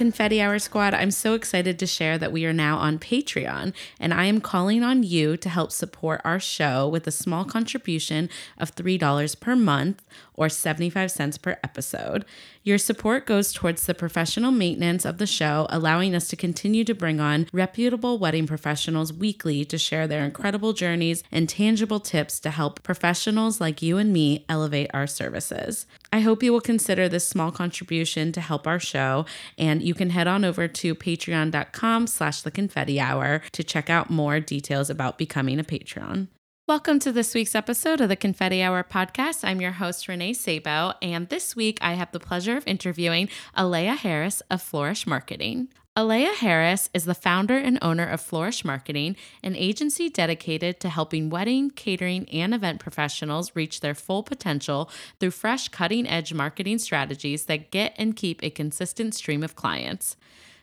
[0.00, 4.14] Confetti Hour Squad, I'm so excited to share that we are now on Patreon, and
[4.14, 8.74] I am calling on you to help support our show with a small contribution of
[8.74, 10.02] $3 per month
[10.40, 12.24] or 75 cents per episode.
[12.64, 16.94] Your support goes towards the professional maintenance of the show, allowing us to continue to
[16.94, 22.50] bring on reputable wedding professionals weekly to share their incredible journeys and tangible tips to
[22.50, 25.84] help professionals like you and me elevate our services.
[26.10, 29.26] I hope you will consider this small contribution to help our show,
[29.58, 34.08] and you can head on over to patreon.com slash the confetti hour to check out
[34.08, 36.28] more details about becoming a patron.
[36.70, 39.42] Welcome to this week's episode of the Confetti Hour podcast.
[39.42, 43.96] I'm your host, Renee Sabo, and this week I have the pleasure of interviewing Aleya
[43.96, 45.66] Harris of Flourish Marketing.
[45.96, 51.28] Aleya Harris is the founder and owner of Flourish Marketing, an agency dedicated to helping
[51.28, 57.46] wedding, catering, and event professionals reach their full potential through fresh, cutting edge marketing strategies
[57.46, 60.16] that get and keep a consistent stream of clients.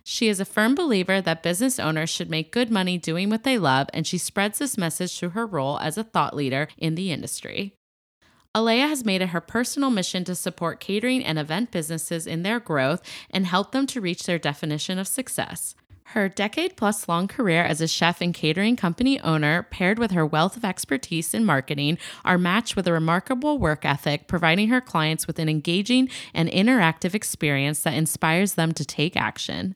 [0.09, 3.57] She is a firm believer that business owners should make good money doing what they
[3.57, 7.11] love, and she spreads this message through her role as a thought leader in the
[7.11, 7.73] industry.
[8.55, 12.61] Aleya has made it her personal mission to support catering and event businesses in their
[12.61, 15.75] growth and help them to reach their definition of success.
[16.11, 20.25] Her decade plus long career as a chef and catering company owner, paired with her
[20.25, 25.27] wealth of expertise in marketing, are matched with a remarkable work ethic, providing her clients
[25.27, 29.75] with an engaging and interactive experience that inspires them to take action.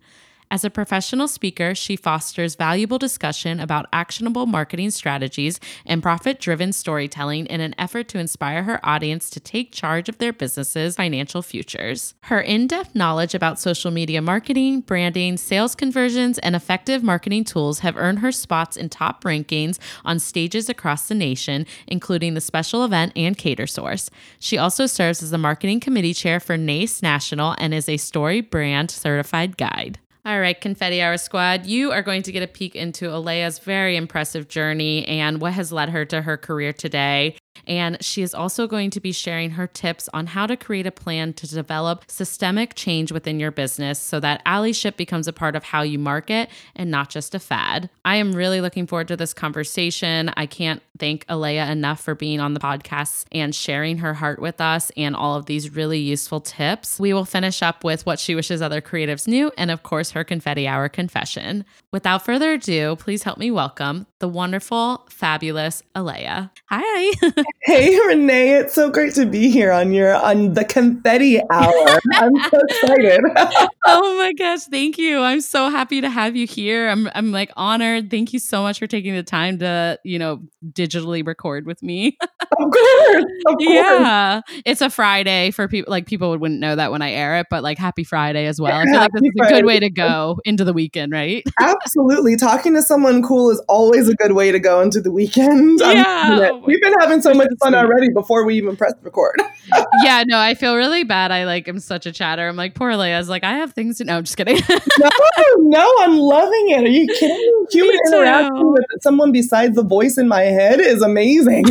[0.52, 6.74] As a professional speaker, she fosters valuable discussion about actionable marketing strategies and profit driven
[6.74, 11.42] storytelling in an effort to inspire her audience to take charge of their businesses' financial
[11.42, 12.16] futures.
[12.24, 17.80] Her in depth knowledge about social media marketing, branding, sales conversions, and effective marketing tools
[17.80, 22.84] have earned her spots in top rankings on stages across the nation, including the special
[22.84, 24.10] event and Catersource.
[24.38, 28.92] She also serves as the marketing committee chair for NACE National and is a StoryBrand
[28.92, 29.98] certified guide.
[30.24, 33.98] All right, Confetti Hour Squad, you are going to get a peek into Aleya's very
[33.98, 37.38] impressive journey and what has led her to her career today.
[37.68, 40.92] And she is also going to be sharing her tips on how to create a
[40.92, 45.64] plan to develop systemic change within your business so that allyship becomes a part of
[45.64, 47.90] how you market and not just a fad.
[48.06, 50.32] I am really looking forward to this conversation.
[50.36, 54.62] I can't thank Aleya enough for being on the podcast and sharing her heart with
[54.62, 57.00] us and all of these really useful tips.
[57.00, 60.24] We will finish up with what she wishes other creatives knew and, of course, her
[60.24, 61.66] confetti hour confession.
[61.92, 66.52] Without further ado, please help me welcome the wonderful, fabulous Aleya.
[66.70, 67.14] Hi.
[67.64, 72.00] hey Renee, it's so great to be here on your on the confetti hour.
[72.14, 73.22] I'm so excited.
[73.86, 75.20] oh my gosh, thank you.
[75.20, 76.88] I'm so happy to have you here.
[76.88, 78.12] I'm I'm like honored.
[78.12, 82.16] Thank you so much for taking the time to, you know, digitally record with me.
[82.22, 83.26] of course.
[83.48, 83.58] Of course.
[83.60, 84.42] Yeah.
[84.66, 87.64] It's a Friday for people like people wouldn't know that when I air it, but
[87.64, 88.80] like happy Friday as well.
[88.80, 91.44] I feel like this is a good way to go into the weekend, right?
[91.60, 92.36] Absolutely.
[92.36, 95.80] Talking to someone cool is always a good way to go into the weekend.
[95.92, 96.50] Yeah.
[96.52, 99.36] Um, we've been having so much fun already before we even pressed record.
[100.04, 101.32] yeah, no, I feel really bad.
[101.32, 102.48] I like am such a chatter.
[102.48, 104.18] I'm like, poor Leia's like, I have things to know.
[104.18, 104.60] I'm just kidding.
[104.70, 105.10] no,
[105.58, 106.84] no, I'm loving it.
[106.84, 107.66] Are you kidding?
[107.72, 111.66] Human interaction with someone besides the voice in my head is amazing.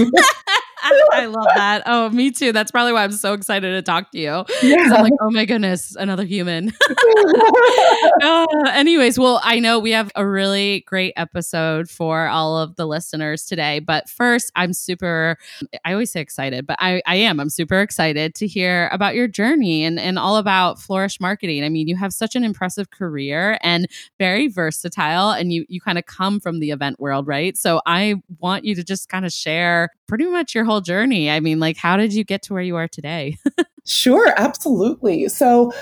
[1.12, 1.82] I love that.
[1.86, 2.52] Oh, me too.
[2.52, 4.44] That's probably why I'm so excited to talk to you.
[4.62, 4.92] Yeah.
[4.94, 6.72] I'm like, oh my goodness, another human.
[8.22, 12.86] uh, anyways, well, I know we have a really great episode for all of the
[12.86, 13.80] listeners today.
[13.80, 15.36] But first, I'm super,
[15.84, 17.40] I always say excited, but I, I am.
[17.40, 21.64] I'm super excited to hear about your journey and, and all about Flourish Marketing.
[21.64, 23.86] I mean, you have such an impressive career and
[24.18, 27.56] very versatile, and you, you kind of come from the event world, right?
[27.56, 31.30] So I want you to just kind of share pretty much your whole journey.
[31.30, 33.36] I mean, like, how did you get to where you are today?
[33.86, 35.28] sure, absolutely.
[35.28, 35.72] So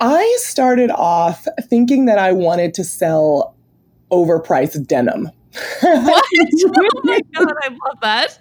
[0.00, 3.54] I started off thinking that I wanted to sell
[4.10, 5.30] overpriced denim.
[5.80, 6.24] What?
[6.76, 8.38] oh my god, I love that.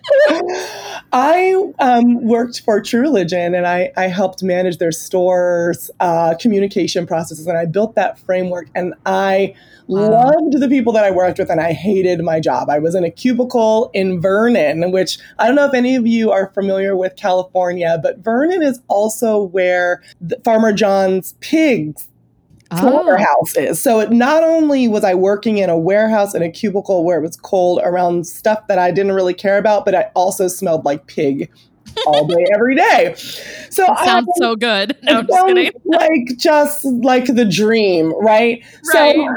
[1.12, 7.06] I um, worked for True Religion, and I, I helped manage their stores' uh, communication
[7.08, 8.68] processes, and I built that framework.
[8.76, 9.56] And I
[9.88, 10.32] wow.
[10.32, 12.70] loved the people that I worked with, and I hated my job.
[12.70, 16.32] I was in a cubicle in Vernon, which I don't know if any of you
[16.32, 20.02] are familiar with California, but Vernon is also where
[20.44, 22.08] Farmer John's pigs
[22.72, 23.46] oh.
[23.56, 23.82] is.
[23.82, 27.22] So it not only was I working in a warehouse in a cubicle where it
[27.22, 31.08] was cold around stuff that I didn't really care about, but I also smelled like
[31.08, 31.52] pig
[32.08, 33.14] all day, every day.
[33.70, 34.98] So sounds I, so good.
[35.04, 35.72] No, I'm just kidding.
[35.86, 38.64] Like just like the dream, right?
[38.94, 39.16] right.
[39.16, 39.28] So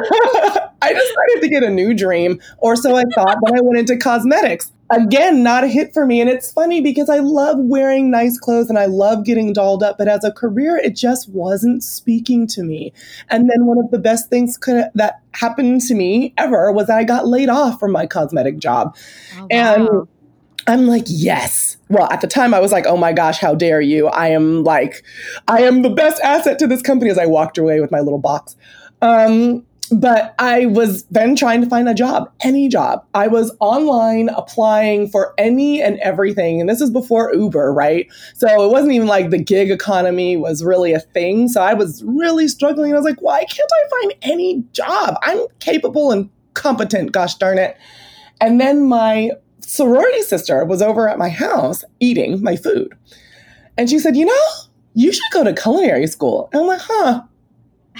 [0.82, 3.38] I decided to get a new dream, or so I thought.
[3.44, 4.72] then I went into cosmetics.
[4.90, 6.20] Again, not a hit for me.
[6.20, 9.98] And it's funny because I love wearing nice clothes and I love getting dolled up,
[9.98, 12.92] but as a career, it just wasn't speaking to me.
[13.28, 17.04] And then one of the best things could, that happened to me ever was I
[17.04, 18.96] got laid off from my cosmetic job.
[19.36, 19.46] Oh, wow.
[19.50, 20.08] And
[20.66, 21.76] I'm like, yes.
[21.88, 24.08] Well, at the time I was like, oh my gosh, how dare you?
[24.08, 25.02] I am like,
[25.48, 28.18] I am the best asset to this company as I walked away with my little
[28.18, 28.56] box.
[29.00, 33.04] Um, but I was then trying to find a job, any job.
[33.14, 36.60] I was online applying for any and everything.
[36.60, 38.06] And this is before Uber, right?
[38.34, 41.48] So it wasn't even like the gig economy was really a thing.
[41.48, 42.92] So I was really struggling.
[42.92, 45.16] I was like, why can't I find any job?
[45.22, 47.76] I'm capable and competent, gosh darn it.
[48.40, 49.30] And then my
[49.60, 52.94] sorority sister was over at my house eating my food.
[53.76, 54.46] And she said, You know,
[54.94, 56.48] you should go to culinary school.
[56.52, 57.22] And I'm like, Huh.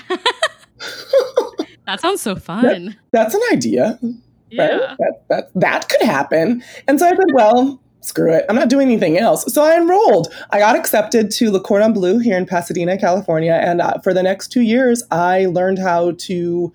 [1.89, 2.85] that sounds so fun.
[2.85, 3.99] That, that's an idea.
[4.51, 4.63] Yeah.
[4.63, 4.97] Right?
[4.99, 6.63] That, that, that could happen.
[6.87, 8.45] And so I said, Well, screw it.
[8.51, 9.51] I'm not doing anything else.
[9.53, 10.29] So I enrolled.
[10.51, 13.55] I got accepted to Le Cordon Bleu here in Pasadena, California.
[13.55, 16.73] And uh, for the next two years, I learned how to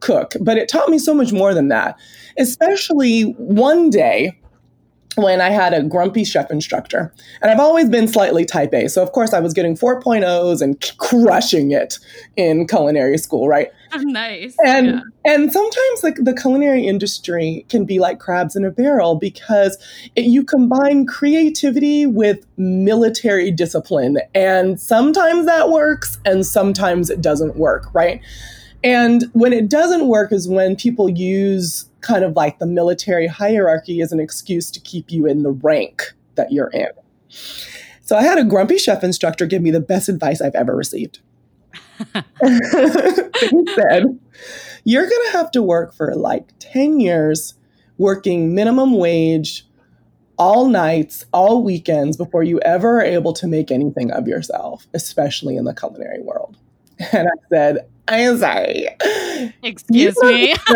[0.00, 0.32] cook.
[0.40, 1.98] But it taught me so much more than that,
[2.38, 4.38] especially one day
[5.16, 7.12] when I had a grumpy chef instructor.
[7.42, 8.88] And I've always been slightly type A.
[8.88, 11.98] So, of course, I was getting 4.0s and crushing it
[12.36, 13.70] in culinary school, right?
[14.02, 14.56] nice.
[14.64, 15.00] And yeah.
[15.24, 19.78] and sometimes like the culinary industry can be like crabs in a barrel because
[20.16, 24.18] it, you combine creativity with military discipline.
[24.34, 28.20] And sometimes that works and sometimes it doesn't work, right?
[28.82, 34.02] And when it doesn't work is when people use kind of like the military hierarchy
[34.02, 36.90] as an excuse to keep you in the rank that you're in.
[38.02, 41.20] So I had a grumpy chef instructor give me the best advice I've ever received.
[42.40, 44.18] He said,
[44.84, 47.54] You're going to have to work for like 10 years
[47.98, 49.66] working minimum wage
[50.36, 55.56] all nights, all weekends before you ever are able to make anything of yourself, especially
[55.56, 56.56] in the culinary world.
[57.12, 58.88] And I said, I'm sorry.
[59.62, 60.54] Excuse me.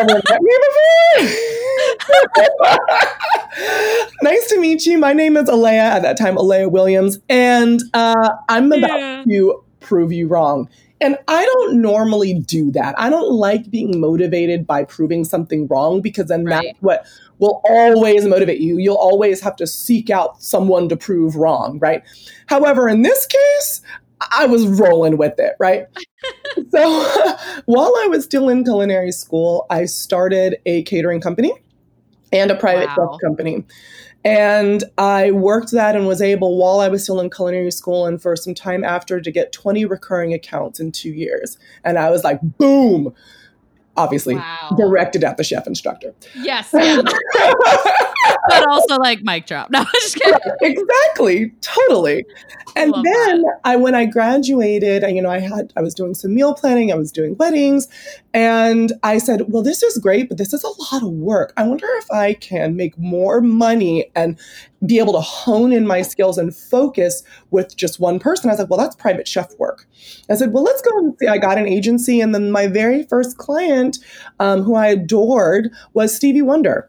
[4.22, 4.98] nice to meet you.
[4.98, 9.24] My name is Aleya, at that time, Aleya Williams, and uh, I'm about yeah.
[9.28, 10.68] to prove you wrong.
[11.00, 12.98] And I don't normally do that.
[12.98, 16.64] I don't like being motivated by proving something wrong because then right.
[16.64, 17.06] that's what
[17.38, 18.78] will always motivate you.
[18.78, 22.02] You'll always have to seek out someone to prove wrong, right?
[22.46, 23.82] However, in this case,
[24.32, 25.86] I was rolling with it, right?
[26.70, 27.36] so
[27.66, 31.52] while I was still in culinary school, I started a catering company
[32.32, 33.12] and a private wow.
[33.12, 33.64] chef company.
[34.28, 38.20] And I worked that and was able, while I was still in culinary school and
[38.20, 41.56] for some time after, to get 20 recurring accounts in two years.
[41.84, 43.14] And I was like, boom,
[43.96, 44.74] obviously wow.
[44.76, 46.14] directed at the chef instructor.
[46.36, 46.70] Yes.
[46.74, 47.02] Yeah.
[48.48, 49.70] but also like mic drop.
[49.78, 50.38] No, just kidding.
[50.62, 51.52] exactly.
[51.60, 52.24] Totally.
[52.76, 53.60] And then that.
[53.64, 56.96] I when I graduated, you know, I had I was doing some meal planning, I
[56.96, 57.88] was doing weddings,
[58.32, 61.52] and I said, "Well, this is great, but this is a lot of work.
[61.56, 64.38] I wonder if I can make more money and
[64.86, 68.60] be able to hone in my skills and focus with just one person." I was
[68.60, 69.86] like, "Well, that's private chef work."
[70.30, 73.02] I said, "Well, let's go and see." I got an agency, and then my very
[73.02, 73.98] first client,
[74.38, 76.88] um, who I adored, was Stevie Wonder.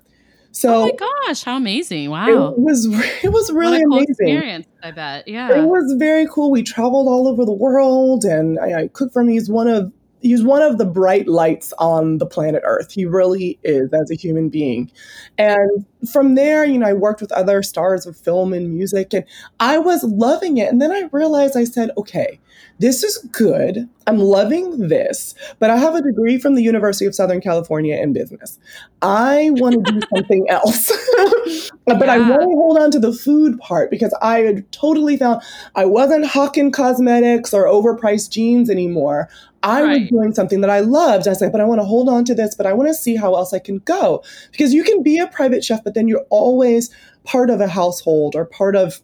[0.51, 0.91] So, oh my
[1.27, 2.10] gosh, how amazing!
[2.10, 2.86] Wow, it was
[3.24, 4.10] it was really cool amazing.
[4.10, 5.27] Experience, I bet.
[5.27, 6.51] Yeah, it was very cool.
[6.51, 9.29] We traveled all over the world, and I, I cooked for him.
[9.29, 9.91] He's one of
[10.22, 12.91] he's one of the bright lights on the planet Earth.
[12.91, 14.91] He really is as a human being.
[15.38, 19.25] And from there, you know, I worked with other stars of film and music, and
[19.60, 20.70] I was loving it.
[20.70, 22.39] And then I realized I said, okay,
[22.79, 23.89] this is good.
[24.07, 28.13] I'm loving this, but I have a degree from the University of Southern California in
[28.13, 28.57] business.
[29.01, 30.87] I want to do something else.
[31.85, 32.13] but yeah.
[32.13, 35.41] I want to hold on to the food part because I had totally found
[35.75, 39.29] I wasn't hawking cosmetics or overpriced jeans anymore.
[39.61, 40.01] I right.
[40.01, 41.27] was doing something that I loved.
[41.27, 42.93] I was like, but I want to hold on to this, but I want to
[42.93, 44.23] see how else I can go.
[44.51, 46.89] Because you can be a private chef, but then you're always
[47.25, 49.01] part of a household or part of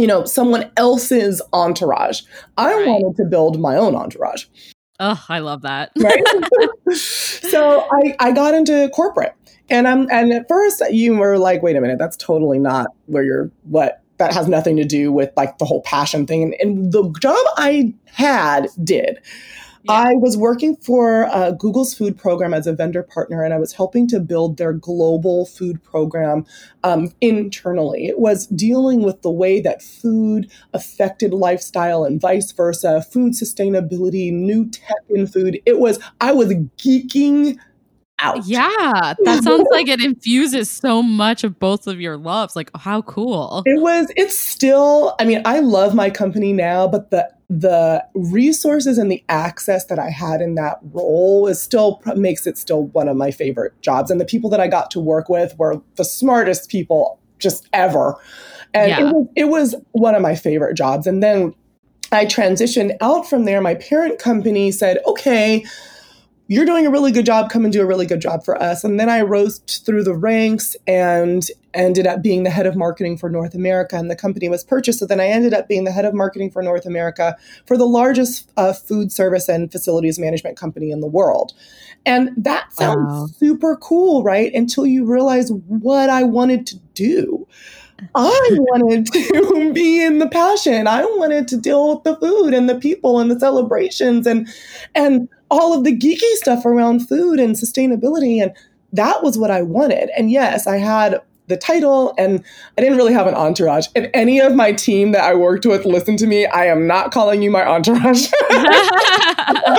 [0.00, 2.22] you know, someone else's entourage.
[2.56, 2.86] I right.
[2.88, 4.46] wanted to build my own entourage.
[4.98, 5.92] Oh, I love that.
[5.98, 6.22] right.
[6.94, 9.34] so I, I got into corporate.
[9.68, 13.22] And I'm and at first you were like, wait a minute, that's totally not where
[13.22, 16.42] you're what that has nothing to do with like the whole passion thing.
[16.42, 19.18] And, and the job I had did.
[19.84, 19.92] Yeah.
[19.92, 23.72] I was working for uh, Google's food program as a vendor partner, and I was
[23.72, 26.44] helping to build their global food program
[26.84, 28.06] um, internally.
[28.06, 34.30] It was dealing with the way that food affected lifestyle and vice versa, food sustainability,
[34.30, 35.58] new tech in food.
[35.64, 37.58] It was, I was geeking
[38.18, 38.46] out.
[38.46, 42.54] Yeah, that sounds like it infuses so much of both of your loves.
[42.54, 43.62] Like, how cool.
[43.64, 48.96] It was, it's still, I mean, I love my company now, but the the resources
[48.96, 53.08] and the access that I had in that role is still makes it still one
[53.08, 54.08] of my favorite jobs.
[54.08, 58.14] And the people that I got to work with were the smartest people just ever.
[58.72, 59.00] And yeah.
[59.00, 61.08] it, was, it was one of my favorite jobs.
[61.08, 61.52] And then
[62.12, 63.60] I transitioned out from there.
[63.60, 65.64] My parent company said, okay,
[66.50, 67.48] you're doing a really good job.
[67.48, 68.82] Come and do a really good job for us.
[68.82, 73.18] And then I rose through the ranks and ended up being the head of marketing
[73.18, 73.94] for North America.
[73.94, 74.98] And the company was purchased.
[74.98, 77.86] So then I ended up being the head of marketing for North America for the
[77.86, 81.52] largest uh, food service and facilities management company in the world.
[82.04, 83.26] And that sounds wow.
[83.26, 84.52] super cool, right?
[84.52, 87.46] Until you realize what I wanted to do.
[88.16, 90.88] I wanted to be in the passion.
[90.88, 94.48] I wanted to deal with the food and the people and the celebrations and
[94.96, 98.42] and all of the geeky stuff around food and sustainability.
[98.42, 98.52] And
[98.92, 100.10] that was what I wanted.
[100.16, 102.42] And yes, I had the title and
[102.78, 103.88] I didn't really have an entourage.
[103.94, 107.12] If any of my team that I worked with listened to me, I am not
[107.12, 108.30] calling you my entourage.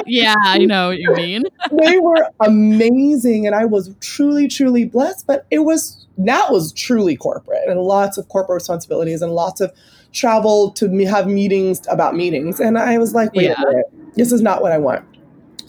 [0.05, 1.43] yeah, I know what you mean.
[1.81, 7.15] they were amazing and I was truly, truly blessed, but it was that was truly
[7.15, 9.71] corporate and lots of corporate responsibilities and lots of
[10.11, 12.59] travel to have meetings about meetings.
[12.59, 13.61] And I was like, wait yeah.
[13.61, 13.85] a minute,
[14.15, 15.05] this is not what I want.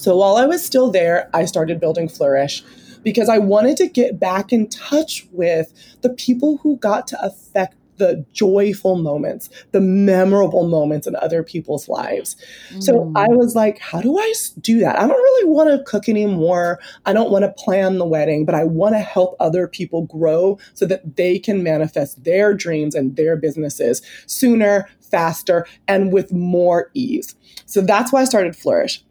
[0.03, 2.65] So while I was still there, I started building Flourish
[3.05, 7.77] because I wanted to get back in touch with the people who got to affect
[7.99, 12.35] the joyful moments, the memorable moments in other people's lives.
[12.71, 12.83] Mm.
[12.83, 14.99] So I was like, how do I do that?
[14.99, 16.81] I don't really want to cook anymore.
[17.07, 20.59] I don't want to plan the wedding, but I want to help other people grow
[20.75, 26.91] so that they can manifest their dreams and their businesses sooner, faster, and with more
[26.93, 27.37] ease.
[27.67, 29.05] So that's why I started Flourish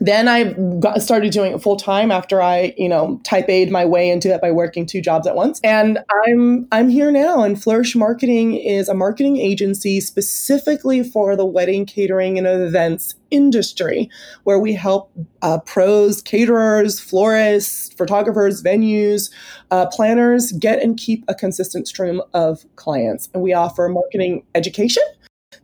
[0.00, 3.84] then I got started doing it full time after I, you know, type A'd my
[3.84, 5.60] way into it by working two jobs at once.
[5.62, 7.42] And I'm I'm here now.
[7.42, 14.08] And Flourish Marketing is a marketing agency specifically for the wedding catering and events industry,
[14.44, 19.30] where we help uh, pros, caterers, florists, photographers, venues,
[19.70, 23.28] uh, planners get and keep a consistent stream of clients.
[23.34, 25.02] And we offer marketing education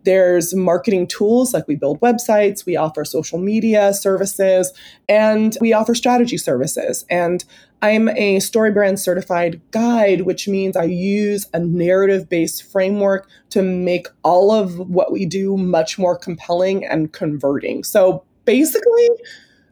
[0.07, 4.73] there's marketing tools like we build websites, we offer social media services,
[5.09, 7.05] and we offer strategy services.
[7.11, 7.45] And
[7.83, 14.09] I'm a StoryBrand certified guide, which means I use a narrative based framework to make
[14.23, 17.85] all of what we do much more compelling and converting.
[17.85, 19.09] So basically,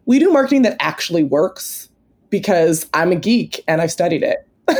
[0.04, 1.88] we do marketing that actually works
[2.28, 4.47] because I'm a geek and I've studied it.
[4.68, 4.76] Oh,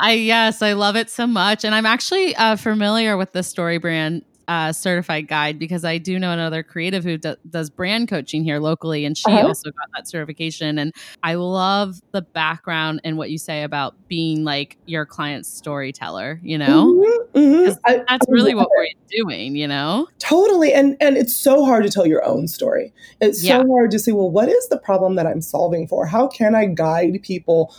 [0.00, 4.22] I yes, I love it so much, and I'm actually uh, familiar with the StoryBrand
[4.50, 8.58] uh, certified guide because I do know another creative who do- does brand coaching here
[8.58, 9.46] locally, and she uh-huh.
[9.46, 10.76] also got that certification.
[10.76, 10.92] And
[11.22, 16.40] I love the background and what you say about being like your client's storyteller.
[16.42, 17.72] You know, mm-hmm, mm-hmm.
[17.84, 18.96] I, that's I really what it.
[18.98, 19.54] we're doing.
[19.54, 20.72] You know, totally.
[20.72, 22.92] And and it's so hard to tell your own story.
[23.20, 23.60] It's yeah.
[23.60, 26.06] so hard to say, well, what is the problem that I'm solving for?
[26.06, 27.72] How can I guide people?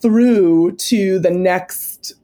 [0.00, 2.14] through to the next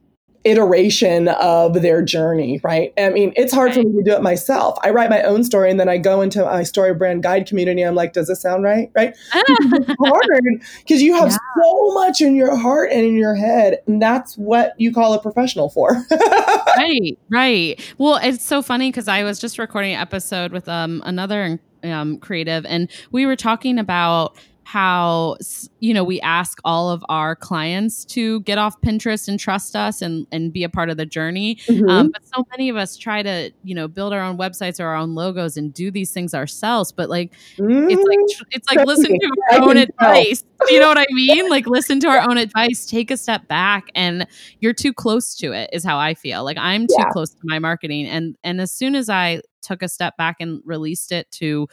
[0.47, 2.93] iteration of their journey, right?
[2.97, 4.77] I mean, it's hard for me to do it myself.
[4.83, 7.81] I write my own story and then I go into my StoryBrand guide community.
[7.83, 8.91] I'm like, does this sound right?
[8.95, 9.15] Right?
[9.33, 11.37] it's hard because you have yeah.
[11.61, 13.79] so much in your heart and in your head.
[13.87, 15.91] And that's what you call a professional for.
[16.77, 17.95] right, right.
[17.97, 22.17] Well, it's so funny because I was just recording an episode with um, another um,
[22.17, 24.35] creative and we were talking about
[24.67, 25.37] how
[25.79, 30.01] you know we ask all of our clients to get off pinterest and trust us
[30.01, 31.87] and and be a part of the journey mm-hmm.
[31.87, 34.87] um, but so many of us try to you know build our own websites or
[34.87, 37.89] our own logos and do these things ourselves but like mm-hmm.
[37.89, 41.65] it's like it's like listen to our own advice you know what i mean like
[41.65, 44.27] listen to our own advice take a step back and
[44.59, 47.09] you're too close to it is how i feel like i'm too yeah.
[47.11, 50.61] close to my marketing and and as soon as i took a step back and
[50.65, 51.67] released it to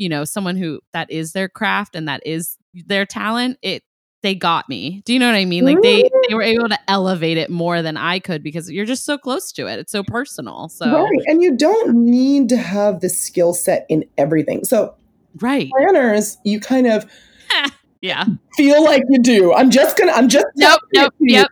[0.00, 3.82] you know someone who that is their craft and that is their talent it
[4.22, 5.00] they got me.
[5.06, 5.64] Do you know what i mean?
[5.64, 9.04] Like they they were able to elevate it more than i could because you're just
[9.04, 9.78] so close to it.
[9.78, 10.68] It's so personal.
[10.68, 14.64] So right and you don't need to have the skill set in everything.
[14.64, 14.94] So
[15.40, 15.70] right.
[15.70, 17.10] planners you kind of
[18.00, 18.24] yeah.
[18.56, 19.54] feel like you do.
[19.54, 21.48] I'm just gonna i'm just nope nope yep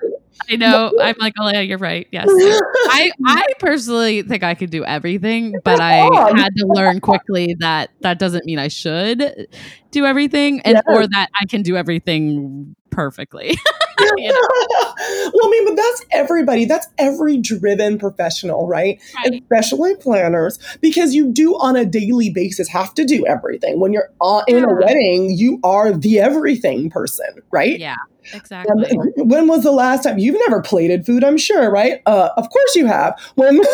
[0.50, 0.92] I know.
[1.00, 2.06] I'm like, oh yeah, you're right.
[2.10, 2.26] Yes.
[2.90, 7.90] I I personally think I could do everything, but I had to learn quickly that
[8.00, 9.48] that doesn't mean I should
[9.90, 13.56] do everything and or that I can do everything perfectly.
[14.16, 14.34] you know?
[15.32, 16.64] well, I mean, but that's everybody.
[16.64, 19.00] That's every driven professional, right?
[19.14, 19.40] right?
[19.40, 23.78] Especially planners, because you do on a daily basis have to do everything.
[23.78, 24.64] When you're uh, in yeah.
[24.64, 27.78] a wedding, you are the everything person, right?
[27.78, 27.94] Yeah.
[28.34, 28.96] Exactly.
[28.96, 31.24] Um, when was the last time you've never plated food?
[31.24, 32.00] I'm sure, right?
[32.06, 33.18] Uh, of course you have.
[33.36, 33.64] When uh,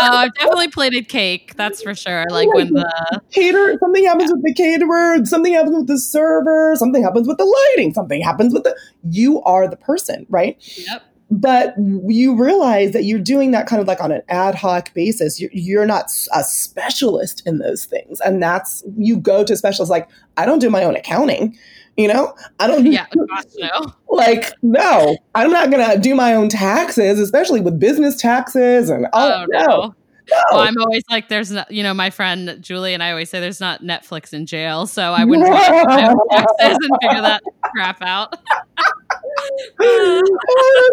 [0.00, 1.54] I've definitely plated cake.
[1.56, 2.24] That's for sure.
[2.30, 4.34] Like when the caterer, something happens yeah.
[4.34, 8.54] with the caterer, something happens with the server, something happens with the lighting, something happens
[8.54, 8.74] with it,
[9.08, 10.56] You are the person, right?
[10.76, 11.74] Yep but
[12.06, 15.50] you realize that you're doing that kind of like on an ad hoc basis you're,
[15.54, 20.06] you're, not a specialist in those things and that's you go to specialists like
[20.36, 21.56] i don't do my own accounting
[21.96, 22.86] you know, I don't.
[22.86, 23.92] Yeah, gosh, no.
[24.08, 29.44] Like, no, I'm not gonna do my own taxes, especially with business taxes and oh,
[29.44, 29.94] oh no.
[30.30, 30.36] No.
[30.52, 33.40] Well, I'm always like, there's not, you know, my friend Julie and I always say
[33.40, 38.38] there's not Netflix in jail, so I wouldn't taxes and figure that crap out.
[39.80, 40.22] oh,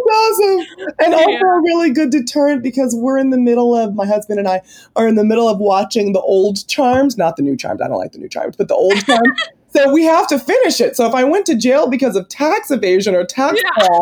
[0.05, 0.95] that's awesome.
[0.99, 4.47] And also a really good deterrent because we're in the middle of, my husband and
[4.47, 4.61] I
[4.95, 7.81] are in the middle of watching the old Charmed, not the new Charmed.
[7.81, 9.37] I don't like the new Charmed, but the old Charmed.
[9.69, 10.97] So we have to finish it.
[10.97, 13.99] So if I went to jail because of tax evasion or tax yeah.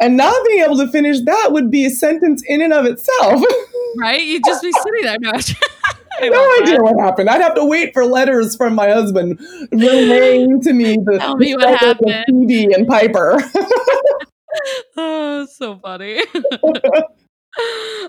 [0.00, 3.42] And not being able to finish that would be a sentence in and of itself.
[3.96, 4.22] Right?
[4.24, 5.16] You'd just be sitting there.
[5.20, 5.30] No,
[6.20, 7.30] no idea what happened.
[7.30, 9.38] I'd have to wait for letters from my husband
[9.70, 12.24] relaying to me the, Tell me what happened.
[12.26, 13.38] Phoebe and Piper.
[14.96, 16.24] oh, so funny.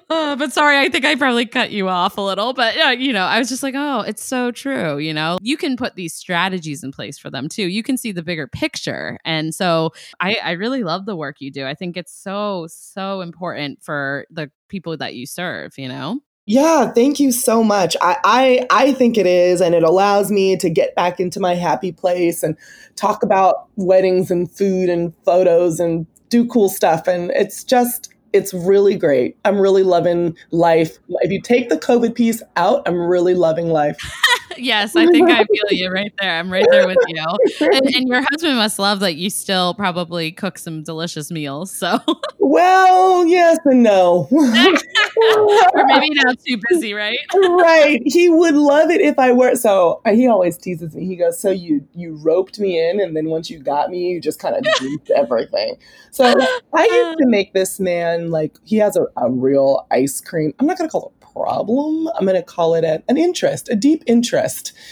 [0.10, 2.54] Uh, but sorry, I think I probably cut you off a little.
[2.54, 4.98] But uh, you know, I was just like, oh, it's so true.
[4.98, 7.68] You know, you can put these strategies in place for them too.
[7.68, 11.52] You can see the bigger picture, and so I, I really love the work you
[11.52, 11.66] do.
[11.66, 15.74] I think it's so so important for the people that you serve.
[15.78, 16.20] You know.
[16.48, 17.98] Yeah, thank you so much.
[18.02, 21.56] I, I I think it is, and it allows me to get back into my
[21.56, 22.56] happy place and
[22.96, 27.08] talk about weddings and food and photos and do cool stuff.
[27.08, 29.38] And it's just it's really great.
[29.46, 31.00] I'm really loving life.
[31.22, 33.98] If you take the COVID piece out, I'm really loving life.
[34.58, 36.32] yes, I think I feel you right there.
[36.32, 37.24] I'm right there with you.
[37.62, 41.72] And, and, your husband must love that you still probably cook some delicious meals.
[41.72, 42.00] So,
[42.40, 44.28] well, yes and no.
[44.32, 47.20] or maybe not too busy, right?
[47.34, 48.02] right.
[48.06, 49.56] He would love it if I were.
[49.56, 51.06] So uh, he always teases me.
[51.06, 54.22] He goes, "So you you roped me in, and then once you got me, you
[54.22, 55.78] just kind of duped everything."
[56.12, 56.34] So
[56.74, 60.54] I used to make this man like he has a, a real ice cream.
[60.60, 62.08] I'm not going to call it a problem.
[62.16, 64.45] I'm going to call it a, an interest, a deep interest.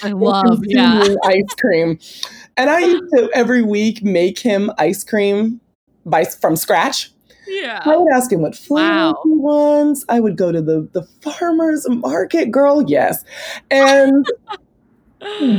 [0.03, 1.99] I love yeah ice cream,
[2.57, 5.61] and I used to every week make him ice cream
[6.05, 7.11] by from scratch.
[7.47, 7.81] Yeah.
[7.83, 9.21] I would ask him what flavor wow.
[9.23, 10.05] he wants.
[10.09, 12.83] I would go to the the farmer's market, girl.
[12.87, 13.23] Yes.
[13.69, 14.25] And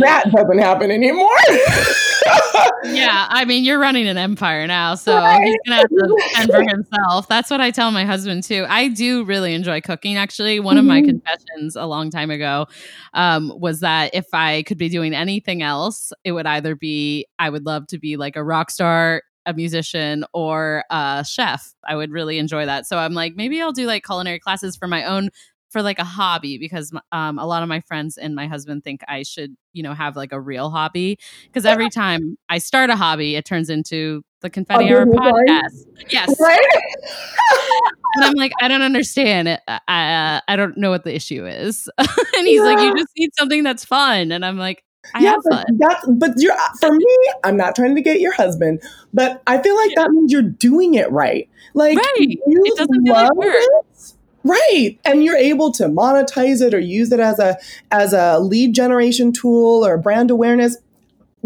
[0.01, 1.29] that doesn't happen anymore.
[2.85, 5.43] yeah, I mean, you're running an empire now, so right.
[5.43, 7.29] he's gonna have to fend for himself.
[7.29, 8.67] That's what I tell my husband too.
[8.69, 10.17] I do really enjoy cooking.
[10.17, 10.81] Actually, one mm-hmm.
[10.81, 11.19] of my mm-hmm.
[11.19, 12.67] confessions a long time ago
[13.15, 17.51] um, was that if I could be doing anything else, it would either be I
[17.51, 21.75] would love to be like a rock star a musician or a chef.
[21.87, 22.87] I would really enjoy that.
[22.87, 25.31] So I'm like, maybe I'll do like culinary classes for my own
[25.75, 29.01] for like a hobby because um, a lot of my friends and my husband think
[29.09, 31.19] I should, you know, have like a real hobby.
[31.47, 35.85] Because every time I start a hobby, it turns into the Confetti Hour podcast.
[36.11, 36.41] Yes.
[36.41, 36.65] Right?
[38.15, 39.63] and I'm like, I don't understand it.
[39.67, 41.91] I, uh, I don't know what the issue is.
[41.99, 42.63] and he's yeah.
[42.63, 44.31] like, you just need something that's fun.
[44.31, 47.17] And I'm like, I yeah, but that's but you're for me.
[47.43, 48.81] I'm not trying to get your husband,
[49.13, 51.47] but I feel like that means you're doing it right.
[51.75, 52.17] Like right.
[52.19, 53.55] you it doesn't feel like work.
[53.55, 54.14] It,
[54.45, 54.99] Right.
[55.07, 57.57] And you're able to monetize it or use it as a
[57.91, 60.77] as a lead generation tool or brand awareness.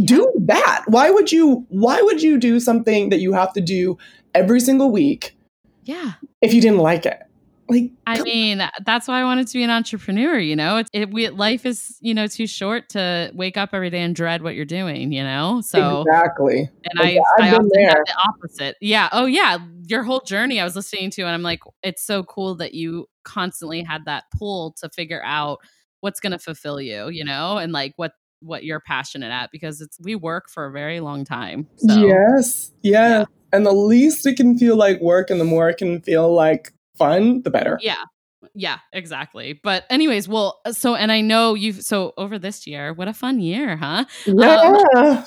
[0.04, 0.84] Do that.
[0.88, 3.98] Why would you why would you do something that you have to do
[4.34, 5.36] every single week?
[5.84, 6.14] Yeah.
[6.42, 7.22] If you didn't like it.
[7.68, 10.38] Like, I mean, that's why I wanted to be an entrepreneur.
[10.38, 13.90] You know, it, it we, life is you know too short to wake up every
[13.90, 15.12] day and dread what you're doing.
[15.12, 16.70] You know, so exactly.
[16.84, 17.88] And I, I've often there.
[17.88, 18.76] have the opposite.
[18.80, 19.08] Yeah.
[19.12, 19.58] Oh, yeah.
[19.86, 23.06] Your whole journey I was listening to, and I'm like, it's so cool that you
[23.24, 25.58] constantly had that pull to figure out
[26.00, 27.10] what's going to fulfill you.
[27.10, 30.72] You know, and like what what you're passionate at because it's we work for a
[30.72, 31.66] very long time.
[31.76, 32.72] So, yes.
[32.82, 33.08] Yeah.
[33.08, 33.24] yeah.
[33.52, 36.72] And the least it can feel like work and the more it can feel like
[36.98, 37.78] fun, the better.
[37.80, 38.04] Yeah.
[38.54, 39.58] Yeah, exactly.
[39.64, 43.12] But anyways, well, uh, so and I know you've so over this year, what a
[43.12, 44.04] fun year, huh?
[44.26, 44.56] Yeah.
[44.96, 45.24] Um,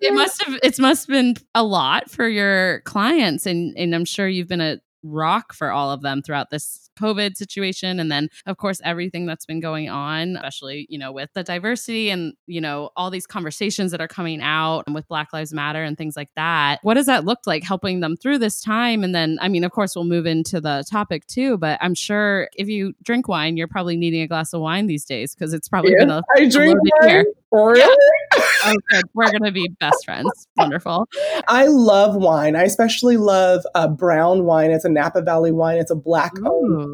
[0.00, 4.04] it must have it must have been a lot for your clients and and I'm
[4.04, 8.00] sure you've been a rock for all of them throughout this COVID situation.
[8.00, 12.10] And then, of course, everything that's been going on, especially, you know, with the diversity
[12.10, 15.96] and, you know, all these conversations that are coming out with Black Lives Matter and
[15.96, 16.80] things like that.
[16.82, 19.04] What does that look like helping them through this time?
[19.04, 22.48] And then, I mean, of course, we'll move into the topic too, but I'm sure
[22.56, 25.68] if you drink wine, you're probably needing a glass of wine these days because it's
[25.68, 27.10] probably Yeah, been a I drink wine.
[27.10, 27.26] year.
[27.52, 28.17] Really?
[28.64, 29.04] Oh, good.
[29.14, 30.46] We're going to be best friends.
[30.56, 31.06] Wonderful.
[31.46, 32.56] I love wine.
[32.56, 34.70] I especially love uh, brown wine.
[34.70, 35.78] It's a Napa Valley wine.
[35.78, 36.32] It's a black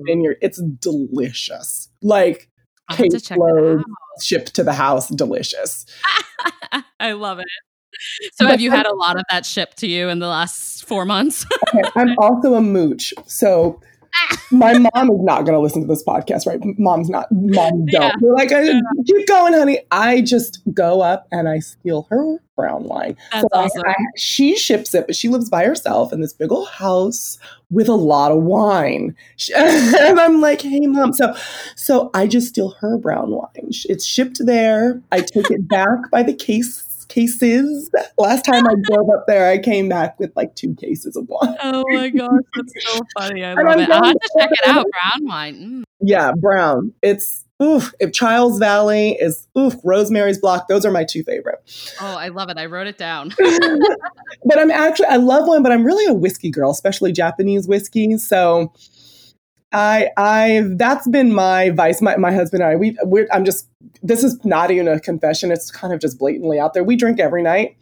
[0.06, 0.36] vineyard.
[0.42, 1.88] It's delicious.
[2.02, 2.48] Like
[2.88, 4.22] I'll have to check it caseload out.
[4.22, 5.08] shipped to the house.
[5.08, 5.86] Delicious.
[7.00, 7.46] I love it.
[8.34, 11.04] So, have you had a lot of that shipped to you in the last four
[11.04, 11.46] months?
[11.68, 13.14] Okay, I'm also a mooch.
[13.26, 13.80] So
[14.50, 16.60] my mom is not going to listen to this podcast, right?
[16.78, 17.26] Mom's not.
[17.32, 18.02] Mom don't.
[18.02, 18.12] Yeah.
[18.20, 19.80] We're like, I, keep going, honey.
[19.90, 23.16] I just go up and I steal her brown wine.
[23.32, 23.82] That's So I- awesome.
[23.86, 27.38] I- she ships it, but she lives by herself in this big old house
[27.70, 29.16] with a lot of wine.
[29.36, 31.12] She- and I'm like, hey, mom.
[31.14, 31.34] So,
[31.74, 33.48] so I just steal her brown wine.
[33.88, 35.02] It's shipped there.
[35.10, 37.90] I take it back by the case cases.
[38.18, 41.56] Last time I drove up there, I came back with like two cases of wine.
[41.62, 43.44] Oh my gosh, that's so funny.
[43.44, 43.90] I love it.
[43.90, 44.86] I'll have to check it out.
[44.90, 45.54] Brown wine.
[45.54, 45.82] Mm.
[46.00, 46.92] Yeah, brown.
[47.02, 47.92] It's oof.
[48.00, 50.68] If Chiles Valley is oof, Rosemary's Block.
[50.68, 51.60] Those are my two favorite.
[52.00, 52.58] Oh, I love it.
[52.58, 53.28] I wrote it down.
[53.38, 58.18] but I'm actually I love one, but I'm really a whiskey girl, especially Japanese whiskey.
[58.18, 58.72] So
[59.74, 62.00] I I that's been my vice.
[62.00, 63.68] My my husband and I we we're, I'm just
[64.02, 65.50] this is not even a confession.
[65.50, 66.84] It's kind of just blatantly out there.
[66.84, 67.76] We drink every night.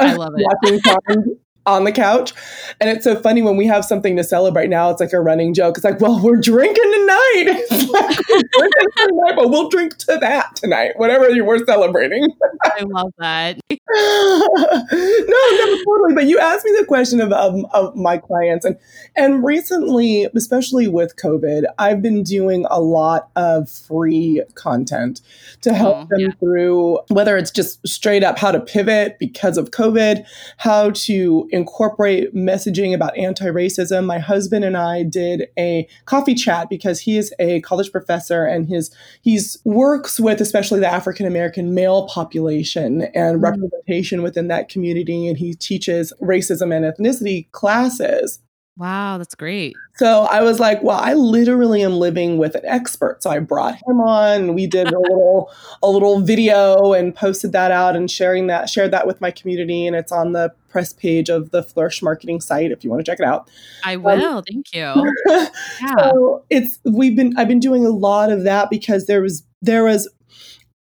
[0.00, 1.38] I love it.
[1.66, 2.32] On the couch,
[2.80, 4.68] and it's so funny when we have something to celebrate.
[4.68, 5.76] Now it's like a running joke.
[5.76, 7.64] It's like, well, we're drinking tonight.
[7.96, 12.26] Like, we're drinking tonight, but we'll drink to that tonight, whatever you were celebrating.
[12.64, 13.58] I love that.
[13.70, 14.46] no,
[14.90, 16.14] no, totally.
[16.14, 18.76] But you asked me the question of, of, of my clients, and
[19.14, 25.20] and recently, especially with COVID, I've been doing a lot of free content
[25.62, 26.28] to help Oh, them yeah.
[26.40, 30.26] through whether it's just straight up how to pivot because of COVID,
[30.58, 34.04] how to incorporate messaging about anti-racism.
[34.04, 38.68] My husband and I did a coffee chat because he is a college professor and
[38.68, 38.90] his
[39.22, 43.42] he's works with especially the African American male population and Mm.
[43.42, 48.38] representation within that community and he teaches racism and ethnicity classes.
[48.78, 49.74] Wow, that's great.
[49.96, 53.22] So I was like, well, I literally am living with an expert.
[53.22, 54.54] So I brought him on.
[54.54, 55.50] We did a little
[55.82, 59.86] a little video and posted that out and sharing that shared that with my community
[59.86, 63.10] and it's on the press page of the Flourish marketing site if you want to
[63.10, 63.48] check it out.
[63.82, 64.42] I will.
[64.46, 65.14] Thank you.
[65.80, 65.96] Yeah.
[66.10, 69.84] So it's we've been I've been doing a lot of that because there was there
[69.84, 70.08] was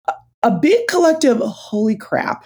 [0.07, 2.45] a, a big collective holy crap.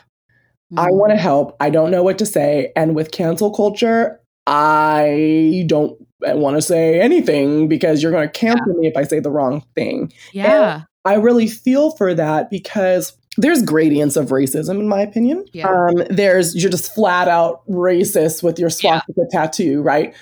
[0.78, 0.96] I Mm.
[0.96, 1.56] want to help.
[1.60, 7.00] I don't know what to say and with cancel culture I don't want to say
[7.00, 10.12] anything because you're going to cancel me if I say the wrong thing.
[10.34, 10.84] Yeah.
[11.04, 15.46] I really feel for that because there's gradients of racism, in my opinion.
[15.54, 15.68] Yeah.
[15.68, 20.14] Um, there's you're just flat out racist with your swastika tattoo, right?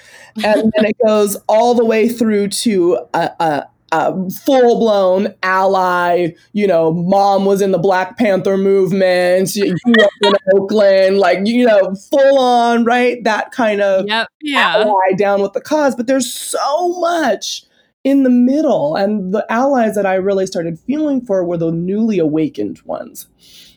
[0.43, 5.34] And then it goes all the way through to a, a, Um, a full blown
[5.43, 6.29] ally.
[6.53, 9.49] You know, mom was in the Black Panther movement.
[9.49, 13.23] She grew up in Oakland, like you know, full on, right?
[13.23, 14.27] That kind of Yep.
[14.41, 14.77] Yeah.
[14.77, 17.63] ally down with the cause, but there's so much
[18.03, 18.95] in the middle.
[18.95, 23.27] And the allies that I really started feeling for were the newly awakened ones.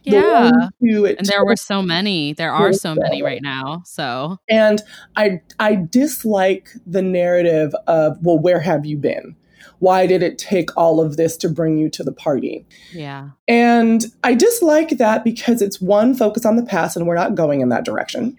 [0.03, 0.69] Yeah.
[0.81, 2.33] it And there were so many.
[2.33, 3.83] There are so many right now.
[3.85, 4.81] So and
[5.17, 9.35] I I dislike the narrative of, well, where have you been?
[9.79, 12.67] Why did it take all of this to bring you to the party?
[12.93, 13.31] yeah.
[13.49, 17.61] And I dislike that because it's one, focus on the past, and we're not going
[17.61, 18.39] in that direction.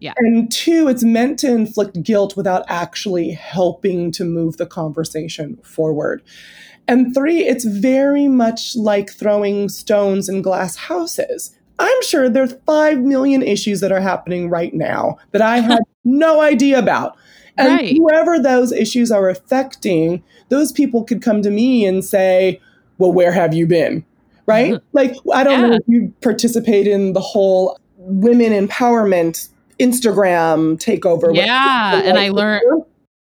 [0.00, 0.14] Yeah.
[0.16, 6.22] And two, it's meant to inflict guilt without actually helping to move the conversation forward.
[6.88, 11.56] And three, it's very much like throwing stones in glass houses.
[11.78, 16.40] I'm sure there's 5 million issues that are happening right now that I had no
[16.40, 17.16] idea about.
[17.58, 17.96] And Right.
[17.96, 22.60] whoever those issues are affecting, those people could come to me and say,
[22.98, 24.04] Well, where have you been?
[24.46, 24.74] Right?
[24.74, 24.86] Mm-hmm.
[24.92, 31.34] like, I don't know if you participate in the whole women empowerment Instagram takeover.
[31.34, 32.02] Yeah.
[32.04, 32.84] And I learned,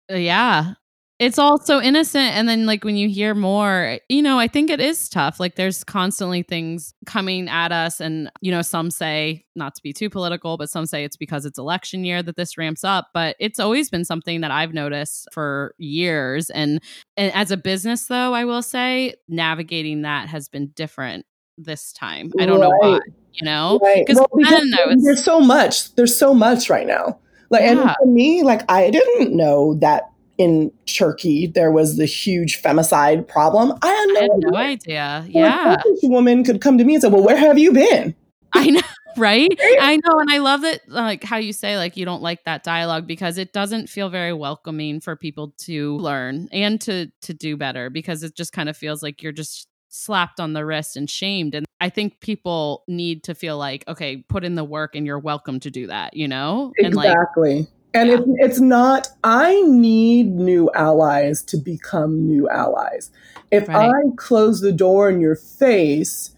[0.08, 0.74] yeah.
[1.20, 4.70] It's all so innocent and then like when you hear more you know i think
[4.70, 9.44] it is tough like there's constantly things coming at us and you know some say
[9.54, 12.56] not to be too political but some say it's because it's election year that this
[12.58, 16.82] ramps up but it's always been something that i've noticed for years and,
[17.16, 21.26] and as a business though i will say navigating that has been different
[21.58, 22.70] this time i don't right.
[22.70, 23.00] know why
[23.34, 24.06] you know right.
[24.08, 27.18] well, because was, there's so much there's so much right now
[27.50, 27.72] like yeah.
[27.72, 30.09] and for me like i didn't know that
[30.40, 33.78] in Turkey there was the huge femicide problem.
[33.82, 35.26] I had no, I had no idea.
[35.28, 35.76] Yeah.
[36.02, 38.14] A woman could come to me and say, Well, where have you been?
[38.54, 38.80] I know,
[39.18, 39.50] right?
[39.60, 40.18] I know.
[40.18, 43.36] And I love that, like, how you say, like, you don't like that dialogue because
[43.36, 48.22] it doesn't feel very welcoming for people to learn and to to do better because
[48.22, 51.54] it just kind of feels like you're just slapped on the wrist and shamed.
[51.54, 55.18] And I think people need to feel like, okay, put in the work and you're
[55.18, 56.72] welcome to do that, you know?
[56.78, 57.58] Exactly.
[57.58, 58.14] And like, and yeah.
[58.16, 63.10] it's, it's not, I need new allies to become new allies.
[63.50, 63.90] If right.
[63.90, 66.34] I close the door in your face,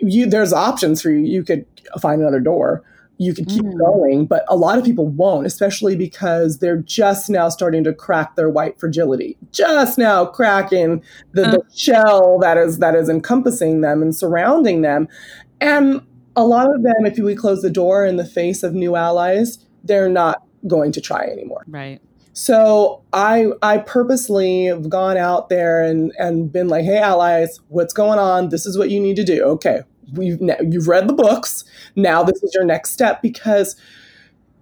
[0.00, 1.20] you, there's options for you.
[1.20, 1.64] You could
[2.00, 2.82] find another door.
[3.18, 3.78] You could keep mm.
[3.78, 8.34] going, but a lot of people won't, especially because they're just now starting to crack
[8.34, 14.02] their white fragility, just now cracking the, the shell that is that is encompassing them
[14.02, 15.06] and surrounding them.
[15.60, 16.00] And
[16.34, 19.64] a lot of them, if we close the door in the face of new allies,
[19.84, 21.64] they're not going to try anymore.
[21.66, 22.00] Right.
[22.34, 27.92] So I I purposely have gone out there and and been like, hey allies, what's
[27.92, 28.48] going on?
[28.48, 29.42] This is what you need to do.
[29.42, 29.82] Okay,
[30.14, 31.64] we've you've read the books.
[31.94, 33.76] Now this is your next step because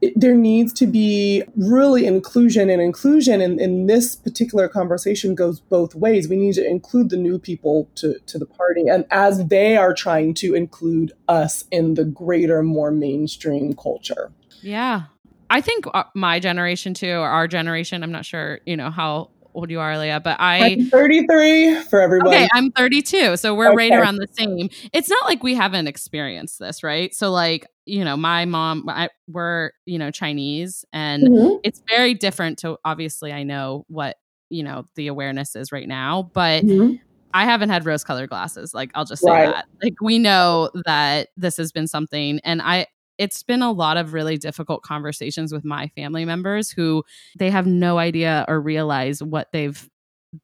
[0.00, 5.60] it, there needs to be really inclusion and inclusion in, in this particular conversation goes
[5.60, 6.28] both ways.
[6.28, 9.92] We need to include the new people to, to the party and as they are
[9.92, 14.32] trying to include us in the greater, more mainstream culture.
[14.62, 15.04] Yeah.
[15.50, 19.30] I think uh, my generation too, or our generation, I'm not sure, you know, how
[19.52, 20.58] old you are, Leah, but I.
[20.58, 22.28] I'm 33 for everyone.
[22.28, 23.36] Okay, I'm 32.
[23.36, 23.76] So we're okay.
[23.76, 24.70] right around the same.
[24.92, 27.12] It's not like we haven't experienced this, right?
[27.12, 31.56] So, like, you know, my mom, I, we're, you know, Chinese, and mm-hmm.
[31.64, 34.16] it's very different to obviously, I know what,
[34.50, 36.64] you know, the awareness is right now, but.
[36.64, 36.96] Mm-hmm.
[37.32, 38.74] I haven't had rose colored glasses.
[38.74, 39.54] Like, I'll just say right.
[39.54, 39.66] that.
[39.80, 42.40] Like, we know that this has been something.
[42.42, 42.88] And I,
[43.20, 47.04] it's been a lot of really difficult conversations with my family members who
[47.38, 49.88] they have no idea or realize what they've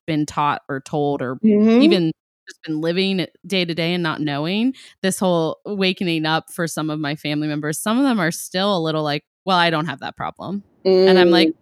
[0.07, 1.81] been taught or told or mm-hmm.
[1.81, 2.13] even
[2.47, 6.91] just been living day to day and not knowing this whole wakening up for some
[6.91, 9.87] of my family members some of them are still a little like well i don't
[9.87, 11.09] have that problem mm.
[11.09, 11.55] and i'm like mm.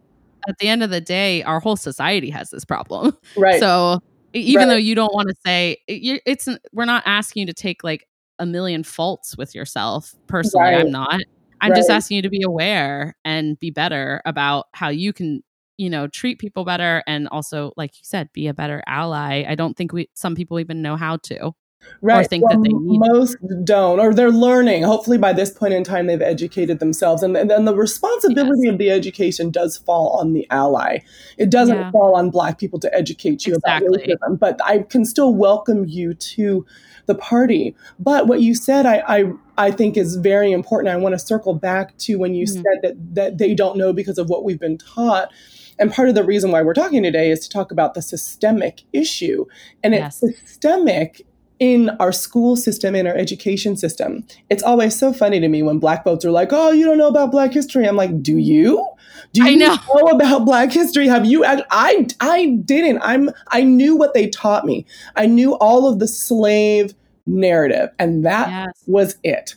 [0.48, 4.00] at the end of the day our whole society has this problem right so
[4.32, 4.74] even right.
[4.74, 8.46] though you don't want to say it's we're not asking you to take like a
[8.46, 10.14] million faults with yourself.
[10.26, 10.80] Personally, right.
[10.80, 11.20] I'm not.
[11.60, 11.76] I'm right.
[11.76, 15.42] just asking you to be aware and be better about how you can,
[15.78, 19.44] you know, treat people better and also, like you said, be a better ally.
[19.48, 21.52] I don't think we some people even know how to.
[22.00, 22.24] Right.
[22.24, 24.84] Or think well, that they need most don't, or they're learning.
[24.84, 28.72] Hopefully, by this point in time, they've educated themselves, and, and then the responsibility yes.
[28.72, 31.00] of the education does fall on the ally.
[31.36, 31.90] It doesn't yeah.
[31.90, 34.02] fall on Black people to educate you exactly.
[34.02, 36.64] about racism, but I can still welcome you to
[37.06, 37.74] the party.
[37.98, 40.92] But what you said, I, I, I think is very important.
[40.94, 42.62] I want to circle back to when you mm-hmm.
[42.62, 45.30] said that, that they don't know because of what we've been taught.
[45.78, 48.82] And part of the reason why we're talking today is to talk about the systemic
[48.92, 49.44] issue.
[49.82, 50.22] And yes.
[50.22, 51.26] it's systemic
[51.58, 54.26] in our school system, in our education system.
[54.50, 57.08] It's always so funny to me when black folks are like, oh, you don't know
[57.08, 57.86] about black history.
[57.86, 58.86] I'm like, do you?
[59.32, 59.76] Do you know.
[59.94, 60.08] know.
[60.08, 61.06] about black history?
[61.08, 63.00] Have you I I didn't.
[63.02, 64.86] I'm I knew what they taught me.
[65.16, 66.94] I knew all of the slave
[67.26, 68.82] narrative and that yes.
[68.86, 69.54] was it.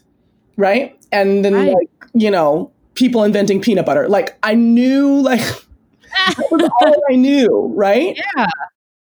[0.56, 0.98] Right?
[1.12, 1.74] And then right.
[1.74, 4.10] like, you know, people inventing peanut butter.
[4.10, 8.18] Like I knew like that was all I knew, right?
[8.36, 8.48] Yeah.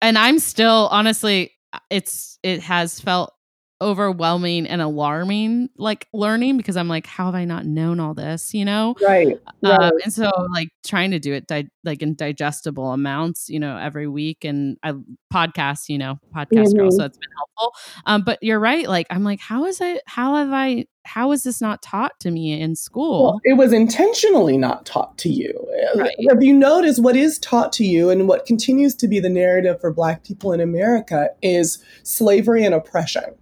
[0.01, 1.53] And I'm still honestly
[1.91, 3.35] it's it has felt
[3.81, 8.53] overwhelming and alarming like learning because i'm like how have i not known all this
[8.53, 9.81] you know right, right.
[9.81, 13.77] Um, and so like trying to do it di- like in digestible amounts you know
[13.77, 14.93] every week and i
[15.33, 16.79] podcast you know podcast mm-hmm.
[16.79, 17.73] girl so it's been helpful
[18.07, 21.45] um but you're right like i'm like how is it how have i how is
[21.45, 25.53] this not taught to me in school well, it was intentionally not taught to you
[25.97, 26.11] right.
[26.19, 29.81] if you notice what is taught to you and what continues to be the narrative
[29.81, 33.35] for black people in america is slavery and oppression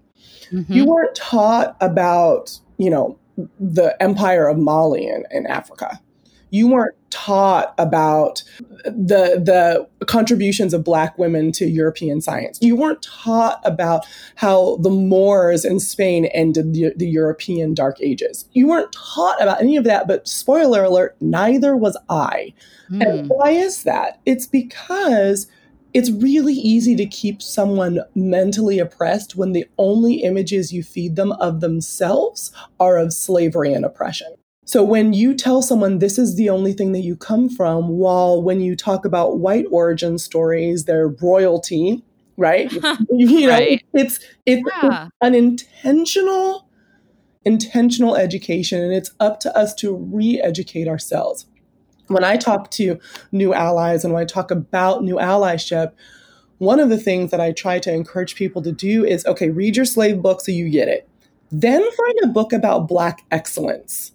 [0.53, 0.73] Mm-hmm.
[0.73, 3.19] You weren't taught about, you know,
[3.61, 6.01] the empire of Mali in, in Africa.
[6.51, 8.43] You weren't taught about
[8.85, 12.59] the the contributions of black women to European science.
[12.63, 14.07] You weren't taught about
[14.37, 18.49] how the Moors in Spain ended the, the European Dark Ages.
[18.53, 20.07] You weren't taught about any of that.
[20.07, 22.55] But spoiler alert, neither was I.
[22.91, 23.03] Mm.
[23.03, 24.21] And why is that?
[24.25, 25.49] It's because
[25.97, 31.33] it's really easy to keep someone mentally oppressed when the only images you feed them
[31.33, 34.35] of themselves are of slavery and oppression.
[34.67, 38.43] So when you tell someone this is the only thing that you come from, while
[38.43, 42.03] when you talk about white origin stories, they're royalty,
[42.37, 42.71] right?
[43.11, 43.83] you know, right.
[43.95, 45.07] it's it's, yeah.
[45.07, 46.69] it's an intentional
[47.47, 51.47] intentional education and it's up to us to re-educate ourselves
[52.09, 52.99] when I talk to
[53.33, 55.93] new allies and when I talk about new allyship,
[56.59, 59.77] one of the things that I try to encourage people to do is okay, read
[59.77, 61.09] your slave book so you get it.
[61.51, 64.13] Then find a book about Black excellence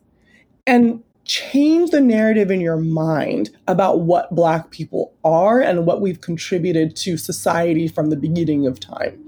[0.68, 6.22] and change the narrative in your mind about what Black people are and what we've
[6.22, 9.24] contributed to society from the beginning of time.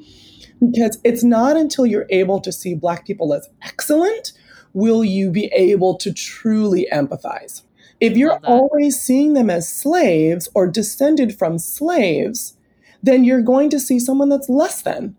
[0.60, 4.34] Because it's not until you're able to see Black people as excellent
[4.74, 7.62] will you be able to truly empathize.
[8.04, 12.56] If you're always seeing them as slaves or descended from slaves,
[13.02, 15.16] then you're going to see someone that's less than,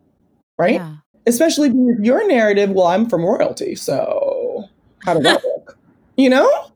[0.58, 0.74] right?
[0.74, 0.96] Yeah.
[1.26, 4.68] Especially your narrative, well, I'm from royalty, so
[5.04, 5.78] how does that work?
[6.16, 6.70] You know?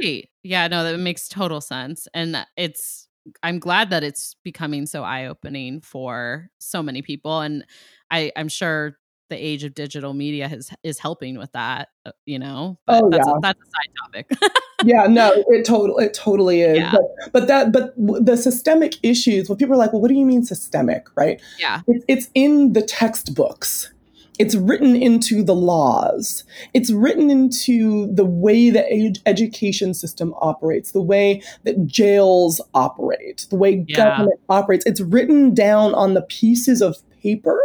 [0.00, 0.28] Right.
[0.42, 2.06] Yeah, no, that makes total sense.
[2.14, 3.08] And it's
[3.42, 7.40] I'm glad that it's becoming so eye-opening for so many people.
[7.40, 7.64] And
[8.10, 8.96] I, I'm sure
[9.28, 13.10] the age of digital media has is helping with that uh, you know but oh,
[13.10, 13.34] that's, yeah.
[13.36, 14.52] a, that's a side topic.
[14.84, 16.92] Yeah no it totally it totally is yeah.
[16.92, 20.24] but, but that but the systemic issues when people are like well what do you
[20.24, 21.08] mean systemic?
[21.16, 21.40] Right?
[21.58, 21.82] Yeah.
[21.86, 23.92] It's, it's in the textbooks.
[24.38, 26.44] It's written into the laws.
[26.72, 33.48] It's written into the way the ed- education system operates the way that jails operate
[33.50, 33.96] the way yeah.
[33.96, 34.86] government operates.
[34.86, 37.60] It's written down on the pieces of paper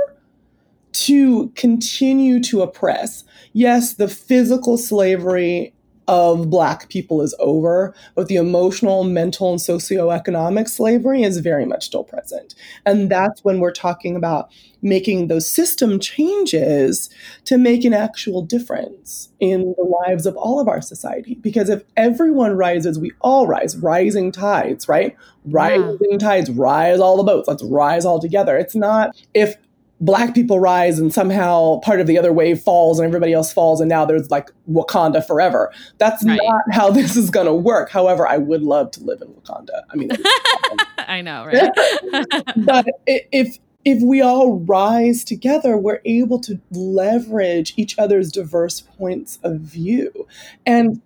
[0.94, 3.24] to continue to oppress.
[3.54, 5.74] Yes, the physical slavery
[6.08, 11.86] of Black people is over, but the emotional, mental, and socioeconomic slavery is very much
[11.86, 12.56] still present.
[12.86, 14.50] And that's when we're talking about
[14.82, 17.10] making those system changes
[17.46, 21.36] to make an actual difference in the lives of all of our society.
[21.36, 25.16] Because if everyone rises, we all rise, rising tides, right?
[25.46, 26.18] Rising yeah.
[26.18, 28.58] tides, rise all the boats, let's rise all together.
[28.58, 29.56] It's not if
[30.04, 33.80] black people rise and somehow part of the other wave falls and everybody else falls
[33.80, 35.72] and now there's like Wakanda forever.
[35.98, 36.40] That's right.
[36.44, 37.90] not how this is going to work.
[37.90, 39.84] However, I would love to live in Wakanda.
[39.90, 40.12] I mean,
[40.98, 41.72] I know, right?
[42.58, 49.40] but if if we all rise together, we're able to leverage each other's diverse points
[49.44, 50.28] of view.
[50.66, 51.02] And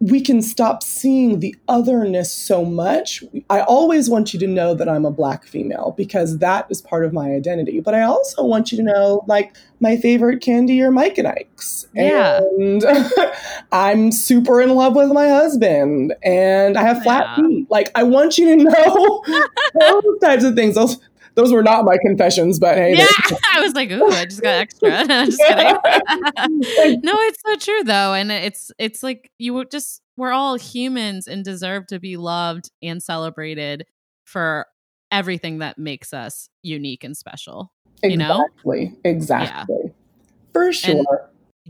[0.00, 3.22] we can stop seeing the otherness so much.
[3.50, 7.04] I always want you to know that I'm a black female because that is part
[7.04, 7.80] of my identity.
[7.80, 11.86] But I also want you to know, like, my favorite candy are Mike and Ike's.
[11.94, 12.40] Yeah.
[12.58, 12.82] And
[13.72, 17.46] I'm super in love with my husband and I have flat yeah.
[17.46, 17.70] feet.
[17.70, 19.24] Like, I want you to know
[19.80, 20.76] those types of things.
[20.76, 20.98] Those
[21.34, 22.96] those were not my confessions, but hey.
[22.96, 23.06] Yeah,
[23.52, 24.90] I was like, ooh, I just got extra.
[25.06, 27.00] just kidding.
[27.02, 31.44] no, it's so true though, and it's it's like you just we're all humans and
[31.44, 33.86] deserve to be loved and celebrated
[34.24, 34.66] for
[35.10, 37.72] everything that makes us unique and special.
[38.02, 38.80] Exactly.
[38.80, 38.96] You know?
[39.04, 39.76] Exactly.
[39.84, 39.90] Yeah.
[40.52, 40.96] For sure.
[40.96, 41.06] And,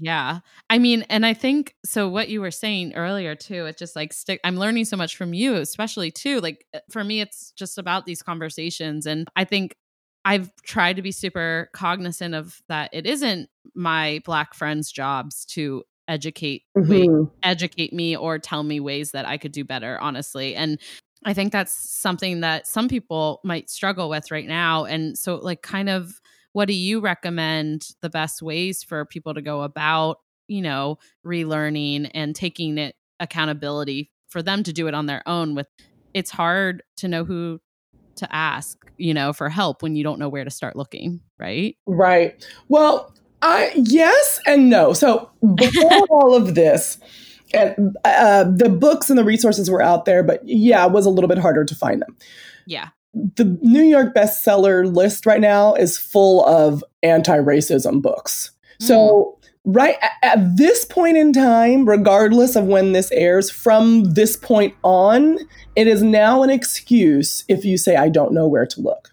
[0.01, 0.41] yeah.
[0.71, 4.13] I mean, and I think so what you were saying earlier too, it just like
[4.13, 6.41] stick I'm learning so much from you, especially too.
[6.41, 9.77] Like uh, for me it's just about these conversations and I think
[10.25, 15.85] I've tried to be super cognizant of that it isn't my black friends' jobs to
[16.09, 17.25] educate mm-hmm.
[17.43, 20.57] educate me or tell me ways that I could do better, honestly.
[20.57, 20.79] And
[21.25, 24.87] I think that's something that some people might struggle with right now.
[24.87, 26.21] And so like kind of
[26.53, 32.11] what do you recommend the best ways for people to go about you know relearning
[32.15, 35.67] and taking it accountability for them to do it on their own with
[36.15, 37.61] it's hard to know who
[38.17, 41.77] to ask you know for help when you don't know where to start looking right?
[41.87, 42.45] Right.
[42.69, 44.93] Well i yes and no.
[44.93, 46.99] So before all of this
[47.53, 51.11] and uh, the books and the resources were out there but yeah it was a
[51.11, 52.17] little bit harder to find them.
[52.67, 58.53] Yeah the New York bestseller list right now is full of anti-racism books.
[58.81, 58.87] Mm.
[58.87, 64.75] So right at this point in time, regardless of when this airs, from this point
[64.83, 65.39] on,
[65.77, 69.11] it is now an excuse if you say I don't know where to look.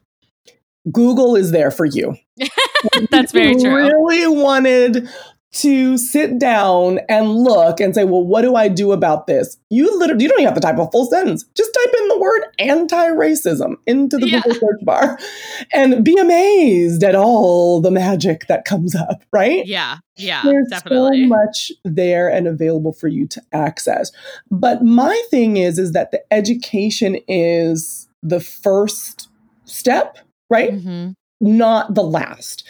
[0.92, 2.16] Google is there for you.
[3.12, 3.76] That's very true.
[3.76, 5.10] Really wanted
[5.54, 9.58] to sit down and look and say, well, what do I do about this?
[9.70, 11.46] You literally, you don't even have to type a full sentence.
[11.56, 14.42] Just type in the word anti-racism into the yeah.
[14.42, 15.18] Google search bar
[15.74, 19.66] and be amazed at all the magic that comes up, right?
[19.66, 19.98] Yeah.
[20.18, 21.24] Yeah, There's definitely.
[21.24, 24.12] so much there and available for you to access.
[24.52, 29.30] But my thing is, is that the education is the first
[29.66, 30.18] step,
[30.50, 30.72] right?
[30.74, 31.12] Mm-hmm.
[31.40, 32.68] Not the last.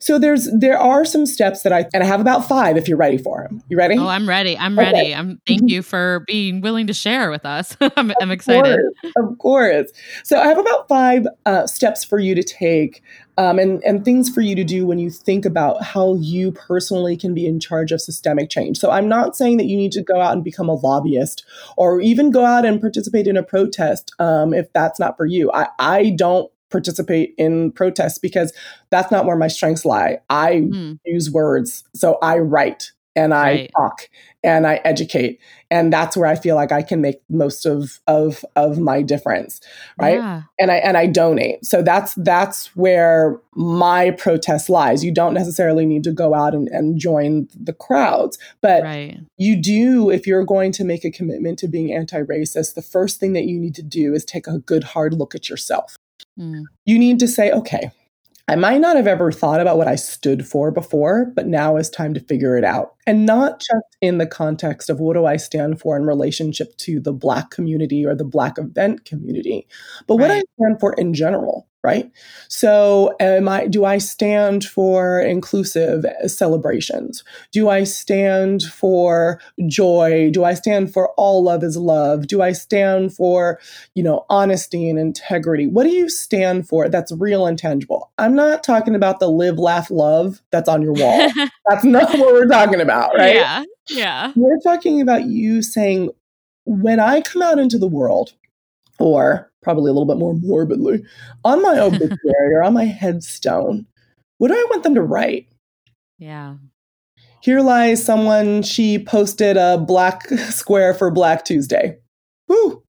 [0.00, 2.96] So there's there are some steps that I and I have about five if you're
[2.96, 3.62] ready for them.
[3.68, 3.98] You ready?
[3.98, 4.56] Oh, I'm ready.
[4.56, 4.92] I'm okay.
[4.92, 5.14] ready.
[5.14, 7.76] I'm thank you for being willing to share with us.
[7.96, 8.78] I'm, I'm, excited.
[9.02, 9.90] Course, of course.
[10.24, 13.02] So I have about five uh, steps for you to take.
[13.38, 17.16] Um, and, and things for you to do when you think about how you personally
[17.16, 18.76] can be in charge of systemic change.
[18.76, 21.46] So I'm not saying that you need to go out and become a lobbyist
[21.78, 25.50] or even go out and participate in a protest um, if that's not for you.
[25.52, 28.52] I, I don't participate in protests because
[28.90, 30.18] that's not where my strengths lie.
[30.30, 30.98] I mm.
[31.04, 31.84] use words.
[31.94, 33.70] So I write and I right.
[33.76, 34.08] talk
[34.42, 35.40] and I educate.
[35.70, 39.60] And that's where I feel like I can make most of of of my difference.
[40.00, 40.14] Right.
[40.14, 40.42] Yeah.
[40.58, 41.64] And I and I donate.
[41.64, 45.04] So that's that's where my protest lies.
[45.04, 48.38] You don't necessarily need to go out and, and join the crowds.
[48.60, 49.18] But right.
[49.36, 53.32] you do, if you're going to make a commitment to being anti-racist, the first thing
[53.34, 55.96] that you need to do is take a good hard look at yourself.
[56.38, 56.62] Mm.
[56.84, 57.90] You need to say, okay,
[58.50, 61.88] I might not have ever thought about what I stood for before, but now is
[61.88, 62.94] time to figure it out.
[63.06, 66.98] And not just in the context of what do I stand for in relationship to
[66.98, 69.68] the Black community or the Black event community,
[70.08, 70.22] but right.
[70.22, 72.10] what I stand for in general right?
[72.48, 77.24] So am i do i stand for inclusive celebrations?
[77.52, 80.30] Do i stand for joy?
[80.32, 82.26] Do i stand for all love is love?
[82.26, 83.60] Do i stand for
[83.94, 85.66] you know honesty and integrity?
[85.66, 88.10] What do you stand for that's real and tangible?
[88.18, 91.30] I'm not talking about the live laugh love that's on your wall.
[91.68, 93.36] That's not what we're talking about right?
[93.36, 94.32] Yeah yeah.
[94.36, 96.10] We're talking about you saying
[96.66, 98.34] when i come out into the world
[99.00, 101.04] or probably a little bit more morbidly,
[101.44, 103.86] on my obituary or on my headstone,
[104.38, 105.48] what do I want them to write?
[106.18, 106.56] Yeah.
[107.42, 111.98] Here lies someone, she posted a black square for Black Tuesday.
[112.48, 112.82] Woo!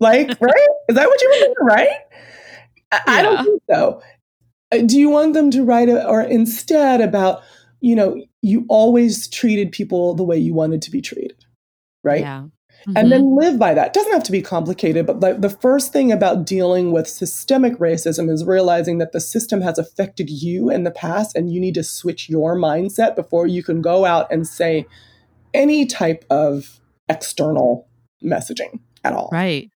[0.00, 0.68] Like, right?
[0.88, 1.98] Is that what you want them to write?
[2.92, 3.02] I, yeah.
[3.06, 4.02] I don't think so.
[4.72, 7.42] Uh, do you want them to write it or instead about,
[7.80, 11.44] you know, you always treated people the way you wanted to be treated,
[12.02, 12.20] right?
[12.20, 12.44] Yeah.
[12.86, 12.96] Mm-hmm.
[12.98, 13.38] and then mm-hmm.
[13.38, 13.88] live by that.
[13.88, 17.78] It doesn't have to be complicated, but like the first thing about dealing with systemic
[17.78, 21.74] racism is realizing that the system has affected you in the past and you need
[21.74, 24.84] to switch your mindset before you can go out and say
[25.54, 27.88] any type of external
[28.22, 29.30] messaging at all.
[29.32, 29.70] Right.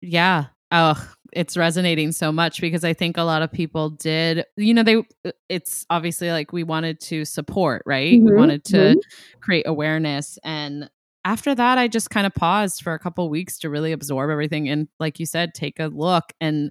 [0.00, 0.46] Yeah.
[0.70, 4.82] Oh, it's resonating so much because I think a lot of people did, you know,
[4.82, 5.02] they,
[5.48, 8.12] it's obviously like we wanted to support, right?
[8.12, 8.26] Mm-hmm.
[8.26, 9.40] We wanted to mm-hmm.
[9.40, 10.38] create awareness.
[10.44, 10.88] And
[11.24, 14.68] after that i just kind of paused for a couple weeks to really absorb everything
[14.68, 16.70] and like you said take a look and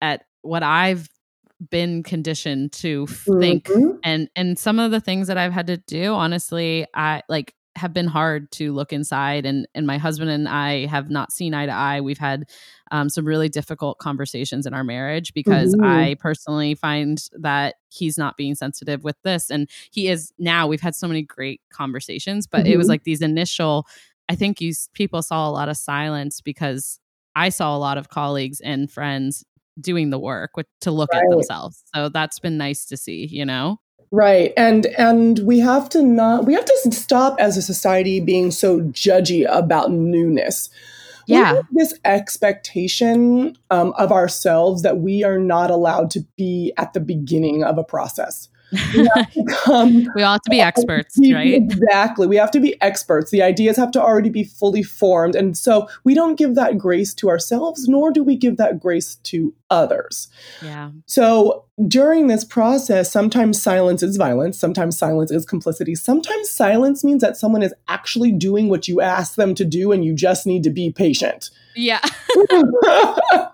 [0.00, 1.08] at what i've
[1.70, 3.96] been conditioned to think mm-hmm.
[4.02, 7.92] and and some of the things that i've had to do honestly i like have
[7.92, 11.66] been hard to look inside and and my husband and I have not seen eye
[11.66, 12.00] to eye.
[12.00, 12.48] We've had
[12.90, 15.84] um, some really difficult conversations in our marriage because mm-hmm.
[15.84, 20.80] I personally find that he's not being sensitive with this and he is now we've
[20.80, 22.72] had so many great conversations but mm-hmm.
[22.72, 22.90] it was mm-hmm.
[22.92, 23.86] like these initial
[24.28, 26.98] I think you people saw a lot of silence because
[27.36, 29.44] I saw a lot of colleagues and friends
[29.80, 31.22] doing the work with, to look right.
[31.22, 31.82] at themselves.
[31.94, 33.80] So that's been nice to see, you know.
[34.14, 34.52] Right.
[34.56, 38.80] And and we have to not we have to stop as a society being so
[38.80, 40.70] judgy about newness.
[41.26, 41.62] Yeah.
[41.72, 47.64] this expectation um, of ourselves that we are not allowed to be at the beginning
[47.64, 48.48] of a process.
[48.94, 51.54] We, we all have to be experts, right?
[51.54, 52.26] Exactly.
[52.26, 53.30] We have to be experts.
[53.30, 55.34] The ideas have to already be fully formed.
[55.34, 59.16] And so we don't give that grace to ourselves, nor do we give that grace
[59.16, 60.28] to others.
[60.62, 60.90] Yeah.
[61.06, 67.22] So during this process, sometimes silence is violence, sometimes silence is complicity, sometimes silence means
[67.22, 70.62] that someone is actually doing what you ask them to do and you just need
[70.64, 71.50] to be patient.
[71.74, 72.00] Yeah.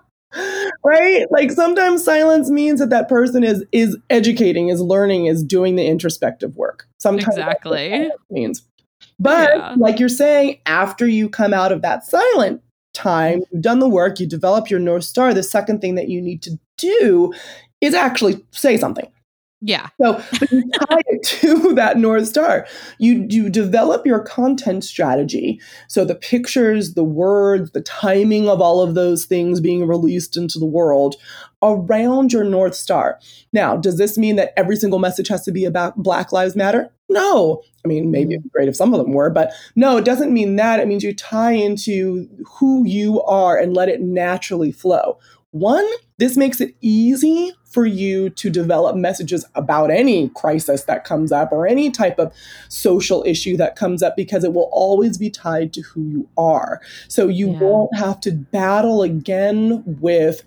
[0.83, 1.25] right?
[1.31, 5.85] Like sometimes silence means that that person is is educating is learning is doing the
[5.85, 6.87] introspective work.
[6.97, 8.09] Sometimes exactly.
[8.29, 8.63] means.
[9.19, 9.75] But yeah.
[9.77, 12.61] like you're saying after you come out of that silent
[12.93, 16.21] time you've done the work you develop your north star the second thing that you
[16.21, 17.33] need to do
[17.79, 19.09] is actually say something
[19.61, 19.89] yeah.
[20.01, 22.67] So you tie it to that North Star.
[22.97, 25.61] You you develop your content strategy.
[25.87, 30.57] So the pictures, the words, the timing of all of those things being released into
[30.57, 31.15] the world
[31.61, 33.19] around your North Star.
[33.53, 36.91] Now, does this mean that every single message has to be about Black Lives Matter?
[37.07, 37.61] No.
[37.85, 40.33] I mean, maybe it'd be great if some of them were, but no, it doesn't
[40.33, 40.79] mean that.
[40.79, 45.19] It means you tie into who you are and let it naturally flow.
[45.51, 45.85] One,
[46.17, 51.51] this makes it easy for you to develop messages about any crisis that comes up
[51.51, 52.33] or any type of
[52.69, 56.81] social issue that comes up because it will always be tied to who you are.
[57.09, 57.59] So you Yeah.
[57.59, 60.43] won't have to battle again with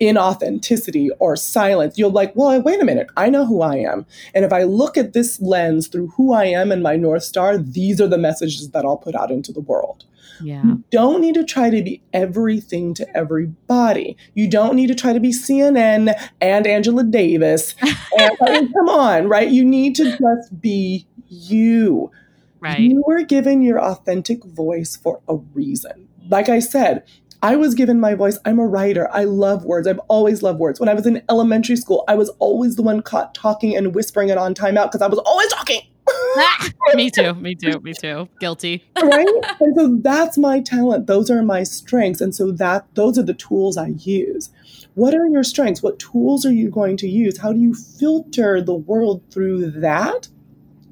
[0.00, 1.98] inauthenticity or silence.
[1.98, 4.06] You'll like, well, wait a minute, I know who I am.
[4.34, 7.58] And if I look at this lens through who I am and my North Star,
[7.58, 10.04] these are the messages that I'll put out into the world.
[10.42, 10.62] Yeah.
[10.62, 14.16] You don't need to try to be everything to everybody.
[14.34, 17.74] You don't need to try to be CNN and Angela Davis.
[18.18, 19.48] And, I mean, come on, right?
[19.48, 22.10] You need to just be you.
[22.58, 22.80] Right.
[22.80, 26.08] You were given your authentic voice for a reason.
[26.28, 27.04] Like I said,
[27.42, 28.38] I was given my voice.
[28.44, 29.08] I'm a writer.
[29.12, 29.86] I love words.
[29.86, 30.80] I've always loved words.
[30.80, 34.28] When I was in elementary school, I was always the one caught talking and whispering
[34.28, 35.82] it on timeout because I was always talking.
[36.94, 37.34] me too.
[37.34, 37.80] Me too.
[37.80, 38.28] Me too.
[38.40, 38.84] Guilty.
[39.02, 39.26] right?
[39.60, 41.06] and so that's my talent.
[41.06, 42.20] Those are my strengths.
[42.20, 44.50] And so that those are the tools I use.
[44.94, 45.82] What are your strengths?
[45.82, 47.38] What tools are you going to use?
[47.38, 50.28] How do you filter the world through that?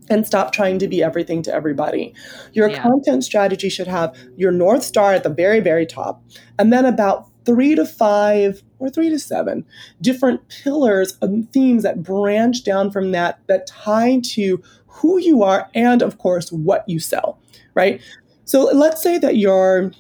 [0.09, 2.15] And stop trying to be everything to everybody.
[2.53, 2.81] Your Yeah.
[2.81, 6.23] content strategy should have your North Star at the very, very top,
[6.61, 9.65] and then about three to five or three to seven
[10.01, 14.63] different pillars and themes that branch down from that, that tie to
[14.97, 17.41] who you are and, of course, what you sell,
[17.75, 18.01] right?
[18.45, 19.93] So let's say that your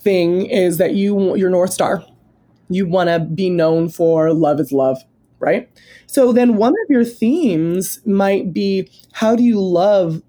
[0.00, 2.04] thing is that you, your North Star,
[2.68, 4.98] you want to be known for love is love,
[5.40, 5.68] right?
[6.06, 10.22] So then one of your themes might be how do you love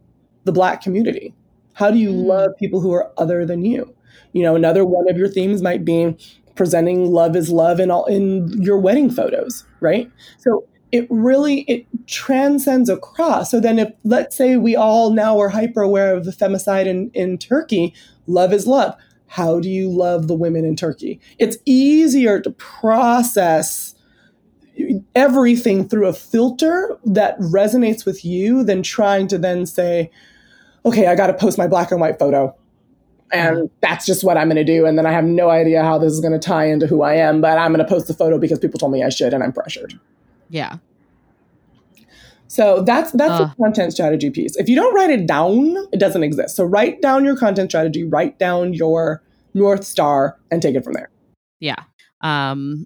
[0.46, 1.36] the Black community?
[1.74, 2.28] How do you Mm.
[2.28, 3.94] love people who are other than you?
[4.34, 6.16] You know, another one of your themes might be
[6.56, 10.12] presenting love is love in all in your wedding photos, right?
[10.40, 13.50] So it really it transcends across.
[13.50, 17.10] So then if let's say we all now are hyper aware of the femicide in,
[17.16, 17.96] in Turkey,
[18.28, 18.96] love is love.
[19.26, 21.20] How do you love the women in Turkey?
[21.40, 23.96] It's easier to process
[25.16, 30.12] everything through a filter that resonates with you than trying to then say,
[30.86, 32.56] okay, I got to post my black and white photo.
[33.32, 33.66] And mm-hmm.
[33.82, 34.86] that's just what I'm going to do.
[34.86, 37.16] And then I have no idea how this is going to tie into who I
[37.16, 39.44] am, but I'm going to post the photo because people told me I should and
[39.44, 40.00] I'm pressured.
[40.50, 40.78] Yeah.
[42.48, 43.50] So that's that's Ugh.
[43.50, 44.56] the content strategy piece.
[44.58, 46.56] If you don't write it down, it doesn't exist.
[46.56, 49.24] So write down your content strategy, write down your
[49.56, 51.10] North Star, and take it from there.
[51.60, 51.78] Yeah.
[52.22, 52.86] Um,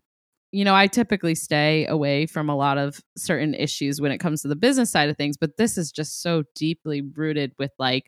[0.54, 4.42] you know, I typically stay away from a lot of certain issues when it comes
[4.42, 8.06] to the business side of things, but this is just so deeply rooted with like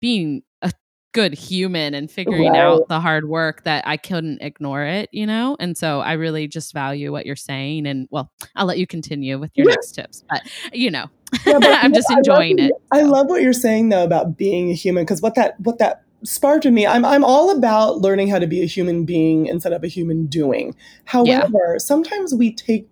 [0.00, 0.72] being a
[1.18, 2.60] good human and figuring Right.
[2.60, 5.56] out the hard work that I couldn't ignore it, you know?
[5.58, 7.88] And so I really just value what you're saying.
[7.88, 9.72] And well, I'll let you continue with your Yeah.
[9.74, 10.42] next tips, but
[10.72, 11.06] you know,
[11.46, 12.70] Yeah, but I'm just I love enjoying it.
[12.92, 16.02] I love what you're saying though about being a human because what that what that
[16.22, 19.72] sparked in me, I'm I'm all about learning how to be a human being instead
[19.72, 20.76] of a human doing.
[21.04, 22.86] However, sometimes we take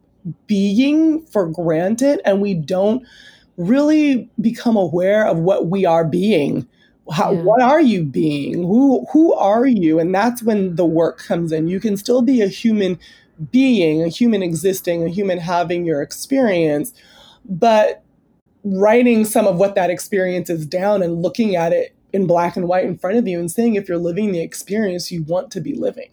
[0.48, 3.06] being for granted and we don't
[3.56, 6.66] really become aware of what we are being.
[7.12, 7.42] How, Yeah.
[7.42, 8.62] What are you being?
[8.62, 9.98] Who who are you?
[9.98, 11.68] And that's when the work comes in.
[11.68, 12.98] You can still be a human
[13.52, 16.92] being, a human existing, a human having your experience,
[17.44, 18.02] but
[18.64, 22.66] writing some of what that experience is down and looking at it in black and
[22.66, 25.60] white in front of you and seeing if you're living the experience you want to
[25.60, 26.10] be living.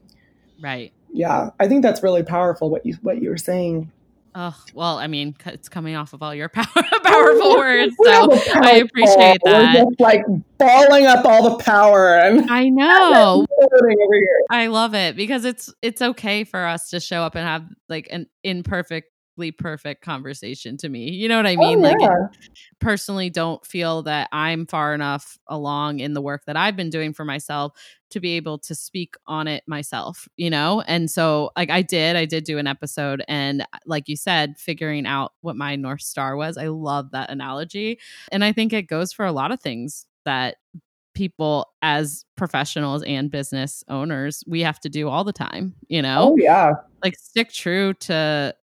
[0.61, 0.91] Right.
[1.11, 3.91] Yeah, I think that's really powerful what you what you were saying.
[4.35, 7.95] Oh, well, I mean, it's coming off of all your power, powerful oh, words.
[7.99, 9.95] We So I appreciate that.
[9.99, 10.25] Like
[10.57, 13.45] balling up all the power and I know.
[13.69, 14.41] floating over here.
[14.49, 18.07] I love it because it's it's okay for us to show up and have like
[18.11, 19.09] an imperfectly
[19.51, 21.11] perfect conversation to me.
[21.11, 21.79] You know what I oh, mean?
[21.79, 22.27] Oh, Like yeah.
[22.79, 27.13] personally don't feel that I'm far enough along in the work that I've been doing
[27.13, 27.73] for myself
[28.11, 30.81] to be able to speak on it myself, you know?
[30.81, 34.57] And so like I did, I did do an episode and uh, like you said,
[34.57, 36.57] figuring out what my North Star was.
[36.57, 37.99] I love that analogy.
[38.31, 40.57] And I think it goes for a lot of things that
[41.13, 46.01] people as professionals and business owners we have to do all the time, you oh,
[46.01, 46.29] know?
[46.31, 46.73] Oh yeah.
[47.03, 48.55] like stick true to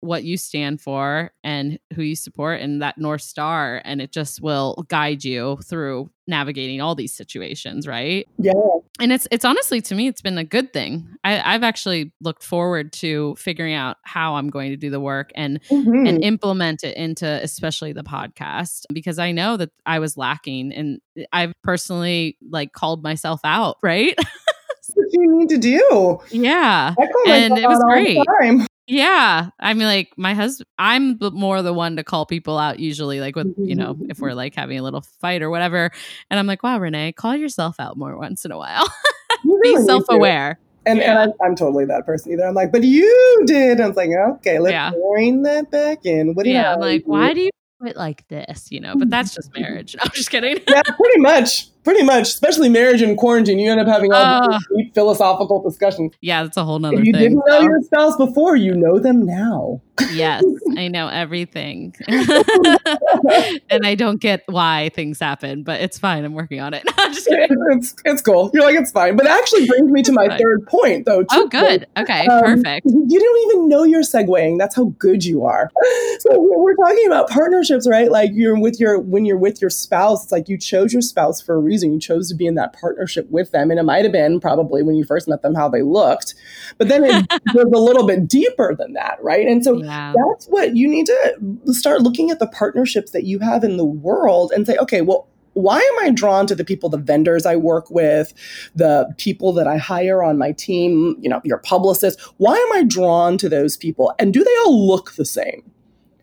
[0.00, 4.40] what you stand for and who you support and that north star and it just
[4.42, 8.52] will guide you through navigating all these situations right Yeah.
[9.00, 12.42] and it's it's honestly to me it's been a good thing I, i've actually looked
[12.42, 16.08] forward to figuring out how i'm going to do the work and Mhm.
[16.08, 21.00] and implement it into especially the podcast because i know that i was lacking and
[21.32, 26.18] i've personally like called myself out right That's what you need to do.
[26.30, 26.94] yeah
[27.26, 28.66] And it was out all the great.
[28.86, 29.50] Yeah.
[29.58, 33.34] I mean, like my husband, I'm more the one to call people out usually, like
[33.34, 34.36] with, you know, if we're mm-hmm.
[34.36, 35.90] like having a little fight or whatever.
[36.30, 38.86] And I'm like, wow, Renee, call yourself out more once in a while.
[39.62, 40.58] Be self aware.
[40.86, 41.10] And, yeah.
[41.10, 42.44] and I'm, I'm, totally that person either.
[42.44, 43.80] I'm like, but you did.
[43.80, 44.92] I'm like, okay, let's yeah.
[45.10, 46.34] bring that back in.
[46.34, 48.68] What do you yeah, I'm like, why do you do it like this?
[48.70, 49.10] You know, but mm-hmm.
[49.10, 49.96] that's just marriage.
[49.98, 50.58] No, I'm just kidding.
[50.68, 54.58] yeah, pretty much pretty much, especially marriage and quarantine, you end up having all uh,
[54.74, 56.12] these philosophical discussions.
[56.20, 57.22] Yeah, that's a whole nother if you thing.
[57.22, 57.62] didn't know so.
[57.62, 59.80] your spouse before, you know them now.
[60.12, 60.42] yes,
[60.76, 61.94] I know everything.
[62.08, 66.24] and I don't get why things happen, but it's fine.
[66.24, 66.82] I'm working on it.
[66.98, 67.56] I'm just kidding.
[67.70, 68.50] It's, it's cool.
[68.52, 69.16] You're like, it's fine.
[69.16, 70.38] But it actually brings me to my fine.
[70.38, 71.22] third point, though.
[71.22, 71.28] Too.
[71.30, 71.86] Oh, good.
[71.96, 72.86] Okay, um, perfect.
[72.86, 74.58] You don't even know you're segueing.
[74.58, 75.70] That's how good you are.
[76.18, 78.10] So we're talking about partnerships, right?
[78.10, 81.42] Like you're with your, when you're with your spouse, it's like you chose your spouse
[81.42, 83.70] for a reason reason you chose to be in that partnership with them.
[83.70, 86.34] And it might have been probably when you first met them how they looked,
[86.78, 89.46] but then it goes a little bit deeper than that, right?
[89.46, 90.14] And so yeah.
[90.16, 93.84] that's what you need to start looking at the partnerships that you have in the
[93.84, 97.56] world and say, okay, well, why am I drawn to the people, the vendors I
[97.56, 98.34] work with,
[98.74, 102.22] the people that I hire on my team, you know, your publicists?
[102.36, 104.12] Why am I drawn to those people?
[104.18, 105.62] And do they all look the same?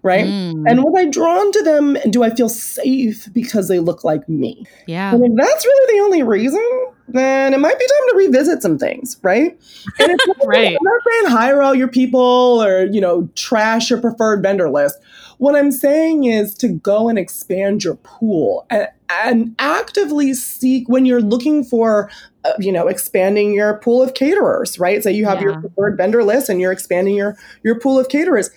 [0.04, 0.26] Right?
[0.26, 0.70] Mm.
[0.70, 4.28] And was I drawn to them and do I feel safe because they look like
[4.28, 4.66] me?
[4.86, 5.16] Yeah.
[5.16, 8.78] And if that's really the only reason, then it might be time to revisit some
[8.78, 9.58] things, right?
[10.00, 10.78] And it's not, right.
[10.78, 15.00] I'm not saying hire all your people or, you know, trash your preferred vendor list.
[15.38, 21.06] What I'm saying is to go and expand your pool and, and actively seek when
[21.06, 22.10] you're looking for
[22.46, 25.44] uh, you know expanding your pool of caterers right so you have yeah.
[25.44, 28.50] your preferred vendor list and you're expanding your your pool of caterers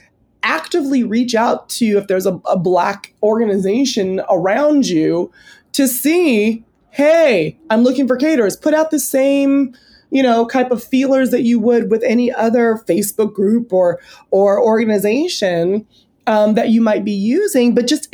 [0.43, 5.31] actively reach out to if there's a, a black organization around you
[5.73, 8.57] to see hey i'm looking for caterers.
[8.57, 9.75] Put out the same
[10.11, 14.63] you know type of feelers that you would with any other facebook group or or
[14.63, 15.87] organization
[16.27, 18.09] um, that you might be using, but just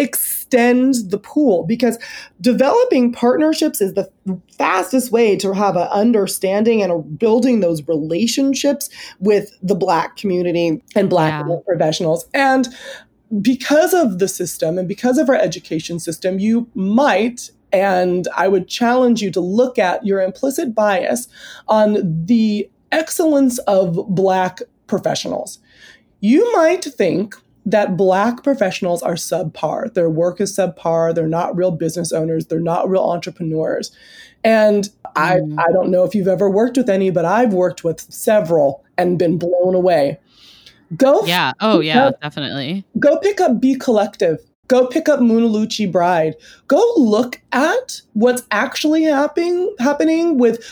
[0.52, 1.98] extend the pool because
[2.40, 4.10] developing partnerships is the
[4.58, 11.08] fastest way to have an understanding and building those relationships with the Black community and
[11.08, 11.56] Black yeah.
[11.66, 12.26] professionals.
[12.34, 12.68] And
[13.40, 18.68] because of the system and because of our education system, you might and I would
[18.68, 21.26] challenge you to look at your implicit bias
[21.68, 25.58] on the excellence of Black professionals.
[26.20, 27.34] You might think
[27.64, 29.92] that black professionals are subpar.
[29.94, 31.14] Their work is subpar.
[31.14, 32.46] They're not real business owners.
[32.46, 33.92] They're not real entrepreneurs.
[34.44, 35.58] And I, mm.
[35.58, 39.18] I don't know if you've ever worked with any, but I've worked with several and
[39.18, 40.18] been blown away.
[40.96, 41.24] Go.
[41.24, 41.52] Yeah.
[41.60, 42.84] Oh, yeah, up, definitely.
[42.98, 44.38] Go pick up Be Collective.
[44.68, 46.34] Go pick up Munaluchi Bride.
[46.66, 50.64] Go look at what's actually happening happening with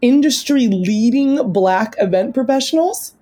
[0.00, 3.14] industry leading black event professionals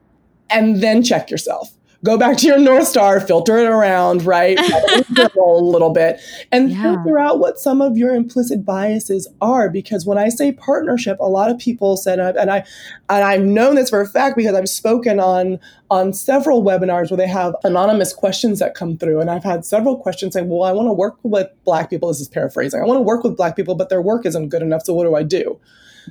[0.50, 1.72] and then check yourself
[2.06, 4.58] go back to your North Star, filter it around, right?
[5.56, 6.20] a little bit
[6.52, 6.96] and yeah.
[6.96, 9.68] figure out what some of your implicit biases are.
[9.68, 12.64] Because when I say partnership, a lot of people said, and I,
[13.08, 15.58] and I've known this for a fact because I've spoken on,
[15.90, 19.20] on several webinars where they have anonymous questions that come through.
[19.20, 22.08] And I've had several questions saying, well, I want to work with Black people.
[22.08, 22.80] This is paraphrasing.
[22.80, 24.82] I want to work with Black people, but their work isn't good enough.
[24.84, 25.58] So what do I do?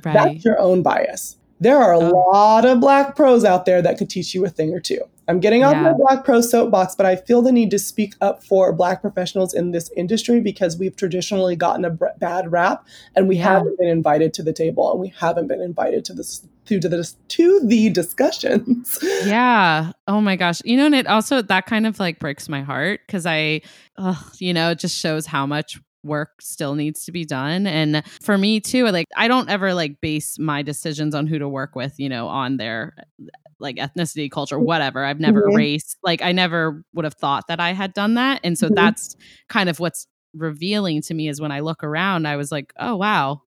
[0.04, 0.12] Right.
[0.12, 1.36] That's your own bias.
[1.60, 2.10] There are a oh.
[2.10, 5.00] lot of Black pros out there that could teach you a thing or two.
[5.28, 5.82] I'm getting off yeah.
[5.82, 9.54] my Black Pro soapbox, but I feel the need to speak up for Black professionals
[9.54, 12.86] in this industry because we've traditionally gotten a b- bad rap,
[13.16, 13.54] and we yeah.
[13.54, 17.12] haven't been invited to the table, and we haven't been invited to this to the
[17.28, 18.98] to the discussions.
[19.24, 19.92] Yeah.
[20.06, 20.62] Oh my gosh.
[20.64, 23.62] You know, and it also that kind of like breaks my heart because I,
[24.38, 28.38] you know, it just shows how much work still needs to be done and for
[28.38, 31.94] me too like i don't ever like base my decisions on who to work with
[31.98, 32.94] you know on their
[33.58, 35.04] like ethnicity, culture, whatever.
[35.04, 35.52] I've never mm-hmm.
[35.52, 38.40] erased, like, I never would have thought that I had done that.
[38.44, 38.74] And so mm-hmm.
[38.74, 39.16] that's
[39.48, 42.96] kind of what's revealing to me is when I look around, I was like, oh,
[42.96, 43.42] wow,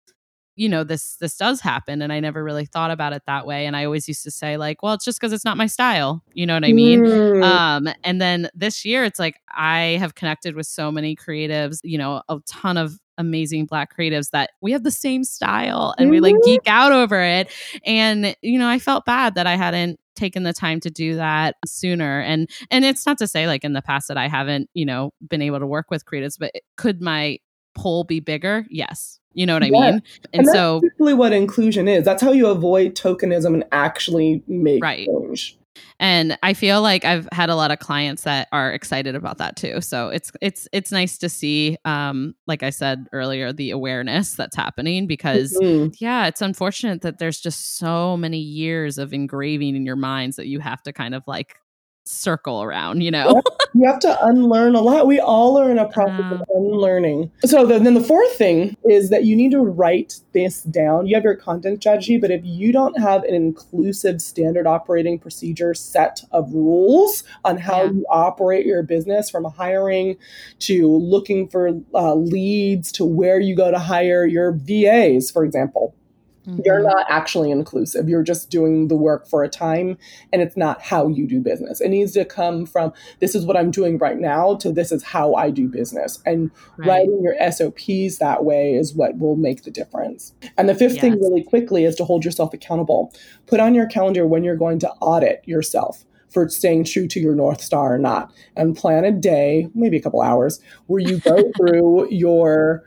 [0.60, 3.66] you know this this does happen and i never really thought about it that way
[3.66, 6.22] and i always used to say like well it's just because it's not my style
[6.34, 7.44] you know what i mean mm.
[7.44, 11.98] um and then this year it's like i have connected with so many creatives you
[11.98, 16.12] know a ton of amazing black creatives that we have the same style and mm-hmm.
[16.12, 16.46] we like mm-hmm.
[16.46, 17.50] geek out over it
[17.86, 21.56] and you know i felt bad that i hadn't taken the time to do that
[21.66, 24.86] sooner and and it's not to say like in the past that i haven't you
[24.86, 27.38] know been able to work with creatives but could my
[27.76, 29.84] poll be bigger yes you know what I mean?
[29.84, 30.04] And,
[30.34, 32.04] and so basically what inclusion is.
[32.04, 35.08] That's how you avoid tokenism and actually make right.
[35.08, 35.58] change.
[36.00, 39.56] And I feel like I've had a lot of clients that are excited about that
[39.56, 39.82] too.
[39.82, 44.56] So it's it's it's nice to see um like I said earlier the awareness that's
[44.56, 45.94] happening because mm-hmm.
[46.00, 50.48] yeah, it's unfortunate that there's just so many years of engraving in your minds that
[50.48, 51.56] you have to kind of like
[52.10, 53.42] circle around, you know?
[53.74, 55.06] you have to unlearn a lot.
[55.06, 57.32] We all are in a process of unlearning.
[57.46, 61.06] So the, then the fourth thing is that you need to write this down.
[61.08, 65.74] You have your content strategy, but if you don't have an inclusive standard operating procedure
[65.74, 67.92] set of rules on how yeah.
[67.92, 70.18] you operate your business from hiring
[70.60, 75.96] to looking for uh, leads to where you go to hire your VAs, for example,
[76.50, 76.62] Mm-hmm.
[76.66, 78.10] You're not actually inclusive.
[78.10, 79.98] You're just doing the work for a time
[80.34, 81.82] and it's not how you do business.
[81.82, 85.04] It needs to come from this is what I'm doing right now to this is
[85.04, 86.22] how I do business.
[86.26, 86.88] And right.
[86.88, 90.34] writing your SOPs that way is what will make the difference.
[90.58, 91.02] And the fifth yes.
[91.02, 93.14] thing, really quickly, is to hold yourself accountable.
[93.46, 97.36] Put on your calendar when you're going to audit yourself for staying true to your
[97.36, 98.32] North Star or not.
[98.56, 102.84] And plan a day, maybe a couple hours, where you go through your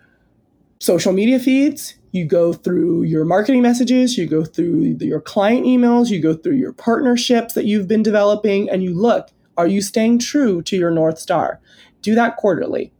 [0.78, 6.10] social media feeds, you go through your marketing messages, you go through your client emails,
[6.10, 10.18] you go through your partnerships that you've been developing, and you look, are you staying
[10.18, 11.58] true to your North Star?
[12.02, 12.92] Do that quarterly.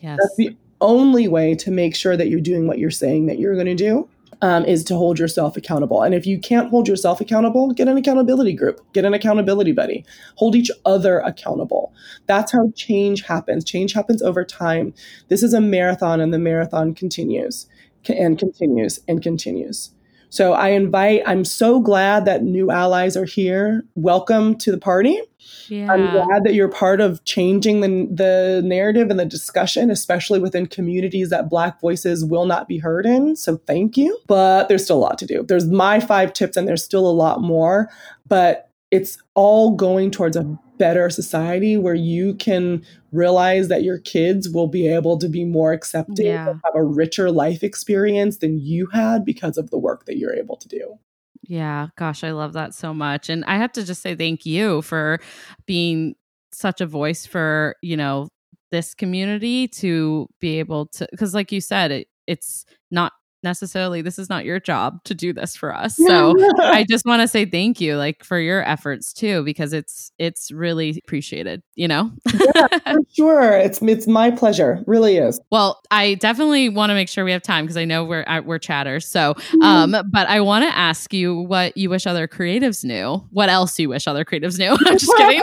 [0.00, 0.18] Yes.
[0.20, 3.54] That's the only way to make sure that you're doing what you're saying that you're
[3.54, 4.08] going to do
[4.42, 6.02] um, is to hold yourself accountable.
[6.02, 10.04] And if you can't hold yourself accountable, get an accountability group, get an accountability buddy,
[10.36, 11.92] hold each other accountable.
[12.26, 13.64] That's how change happens.
[13.64, 14.94] Change happens over time.
[15.28, 17.66] This is a marathon, and the marathon continues
[18.08, 19.90] and continues and continues.
[20.30, 23.84] So I invite, I'm so glad that new allies are here.
[23.94, 25.20] Welcome to the party.
[25.68, 25.92] Yeah.
[25.92, 30.66] I'm glad that you're part of changing the, the narrative and the discussion, especially within
[30.66, 33.36] communities that Black voices will not be heard in.
[33.36, 34.18] So thank you.
[34.26, 35.44] But there's still a lot to do.
[35.44, 37.88] There's my five tips, and there's still a lot more.
[38.26, 44.48] But it's all going towards a better society where you can realize that your kids
[44.48, 46.50] will be able to be more accepting yeah.
[46.50, 50.34] and have a richer life experience than you had because of the work that you're
[50.34, 50.98] able to do.
[51.46, 53.28] Yeah, gosh, I love that so much.
[53.28, 55.20] And I have to just say thank you for
[55.66, 56.14] being
[56.52, 58.28] such a voice for, you know,
[58.70, 63.12] this community to be able to cuz like you said, it, it's not
[63.44, 65.96] necessarily this is not your job to do this for us.
[65.96, 70.10] So i just want to say thank you like for your efforts too because it's
[70.18, 72.10] it's really appreciated you know?
[72.32, 73.52] Yeah, for sure.
[73.52, 74.82] It's it's my pleasure.
[74.86, 75.40] Really is.
[75.50, 78.58] Well i definitely want to make sure we have time because i know we're we're
[78.58, 83.24] chatters so um but i want to ask you what you wish other creatives knew.
[83.30, 84.76] What else you wish other creatives knew?
[84.86, 85.42] I'm just kidding.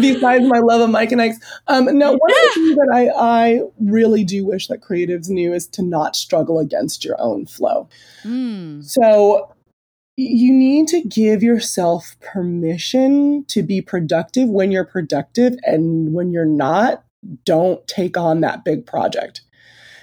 [0.00, 1.38] Besides my love of mike and ike's.
[1.66, 5.82] Um no one things that i i really do wish that creatives knew is to
[5.82, 7.88] not not struggle against your own flow.
[8.22, 8.84] Mm.
[8.84, 9.52] So
[10.16, 16.44] you need to give yourself permission to be productive when you're productive and when you're
[16.44, 17.04] not,
[17.44, 19.42] don't take on that big project.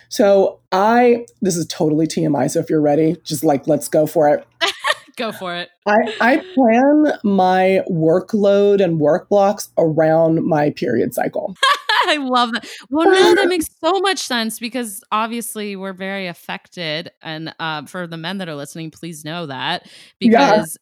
[0.10, 4.30] So I this is totally TMI, so if you're ready, just like let's go for
[4.30, 4.45] it.
[5.16, 5.70] go for it.
[5.88, 11.56] I, I plan my workload and work blocks around my period cycle.
[12.08, 12.68] I love that.
[12.89, 17.12] Well, no, that makes so much sense because obviously we're very affected.
[17.22, 19.88] And uh, for the men that are listening, please know that
[20.20, 20.78] because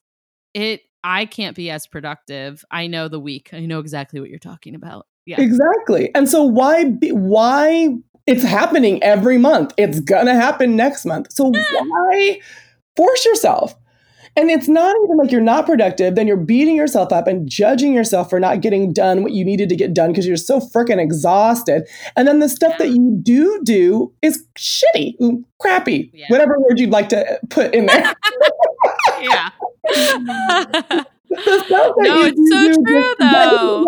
[0.53, 0.61] yeah.
[0.61, 2.63] it, I can't be as productive.
[2.71, 3.49] I know the week.
[3.53, 5.07] I know exactly what you're talking about.
[5.25, 6.13] Yeah, exactly.
[6.15, 7.89] And so why be, why
[8.27, 9.73] it's happening every month?
[9.77, 11.31] It's gonna happen next month.
[11.31, 12.39] So why
[12.95, 13.75] force yourself?
[14.35, 17.93] And it's not even like you're not productive, then you're beating yourself up and judging
[17.93, 20.99] yourself for not getting done what you needed to get done because you're so freaking
[20.99, 21.87] exhausted.
[22.15, 22.85] And then the stuff yeah.
[22.85, 26.27] that you do do is shitty, mm, crappy, yeah.
[26.29, 28.13] whatever word you'd like to uh, put in there.
[29.19, 29.49] yeah.
[31.29, 33.85] no, it's so true though.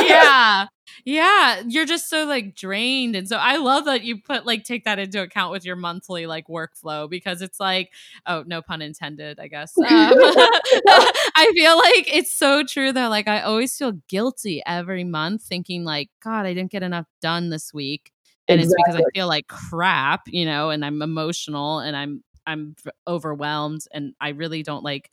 [0.06, 0.66] yeah.
[1.06, 3.14] Yeah, you're just so like drained.
[3.14, 6.26] And so I love that you put like take that into account with your monthly
[6.26, 7.92] like workflow because it's like,
[8.26, 9.78] oh, no pun intended, I guess.
[9.78, 13.08] Um, I feel like it's so true though.
[13.08, 17.50] Like I always feel guilty every month thinking like, God, I didn't get enough done
[17.50, 18.10] this week.
[18.48, 18.74] And exactly.
[18.76, 22.74] it's because I feel like crap, you know, and I'm emotional and I'm I'm
[23.06, 25.12] overwhelmed and I really don't like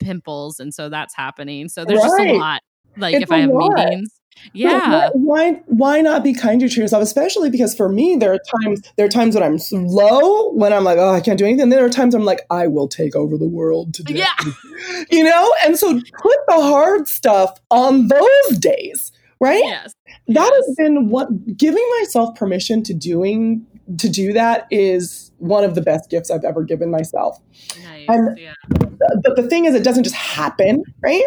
[0.00, 1.68] pimples and so that's happening.
[1.68, 2.26] So there's right.
[2.26, 2.62] just a lot
[2.96, 3.78] like it's if I have lot.
[3.78, 4.19] meetings
[4.52, 5.10] yeah.
[5.12, 9.06] why why not be kinder to yourself especially because for me there are times there
[9.06, 11.68] are times when i'm slow when i'm like oh i can't do anything.
[11.68, 14.14] There are times i'm like i will take over the world today.
[14.14, 14.34] Yeah.
[15.10, 15.54] You know?
[15.64, 19.62] And so put the hard stuff on those days right?
[19.64, 19.94] Yes.
[20.28, 20.66] That yes.
[20.66, 23.66] has been what giving myself permission to doing
[23.98, 27.38] to do that is one of the best gifts i've ever given myself.
[27.82, 28.06] Nice.
[28.08, 28.54] and yeah.
[28.68, 31.24] the, the thing is it doesn't just happen right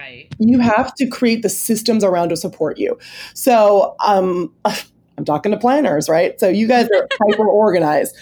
[0.00, 0.34] Right.
[0.38, 2.98] You have to create the systems around to support you.
[3.34, 6.38] So um, I'm talking to planners, right?
[6.40, 8.16] So you guys are hyper organized.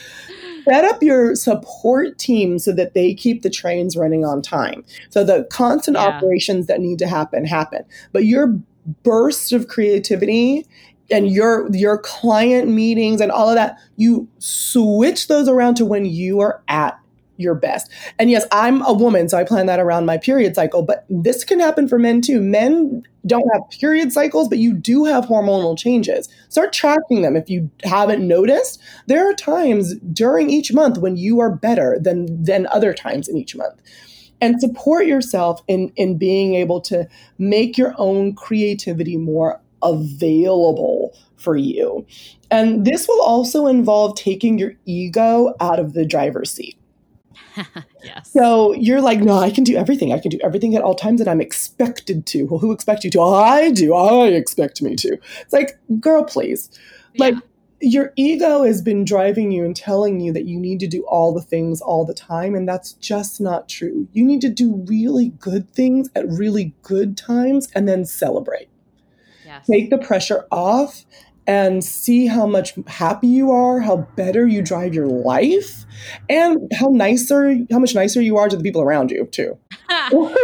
[0.69, 4.85] set up your support team so that they keep the trains running on time.
[5.11, 6.07] So the constant Yeah.
[6.09, 7.85] operations that need to happen happen.
[8.13, 8.59] But your
[9.05, 10.67] burst of creativity
[11.11, 16.05] and your your client meetings and all of that, you switch those around to when
[16.05, 16.99] you are at
[17.39, 17.91] your best.
[18.19, 21.45] And yes, I'm a woman, so I plan that around my period cycle, but this
[21.45, 22.41] can happen for men too.
[22.41, 26.29] Men don't have period cycles, but you do have hormonal changes.
[26.49, 28.81] Start tracking them if you haven't noticed.
[29.07, 33.37] There are times during each month when you are better than than other times in
[33.37, 33.81] each month.
[34.41, 37.09] And support yourself in in being able to
[37.39, 42.05] make your own creativity more available for you.
[42.51, 46.77] And this will also involve taking your ego out of the driver's seat.
[48.05, 48.31] yes.
[48.31, 50.13] So you're like, no, I can do everything.
[50.13, 52.45] I can do everything at all times, and I'm expected to.
[52.45, 53.23] Well, who expects you to?
[53.23, 53.95] I do.
[53.95, 55.19] I expect me to.
[55.41, 56.71] It's like, girl, please.
[57.19, 57.35] Like,
[57.81, 61.33] your ego has been driving you and telling you that you need to do all
[61.33, 64.09] the things all the time, and that's just not true.
[64.13, 68.69] You need to do really good things at really good times and then celebrate.
[69.45, 69.67] yes.
[69.67, 71.05] Take the pressure off
[71.49, 75.87] and see how much happy you are, how better you drive your life,
[76.29, 79.59] and how nicer, how much nicer you are to the people around you too.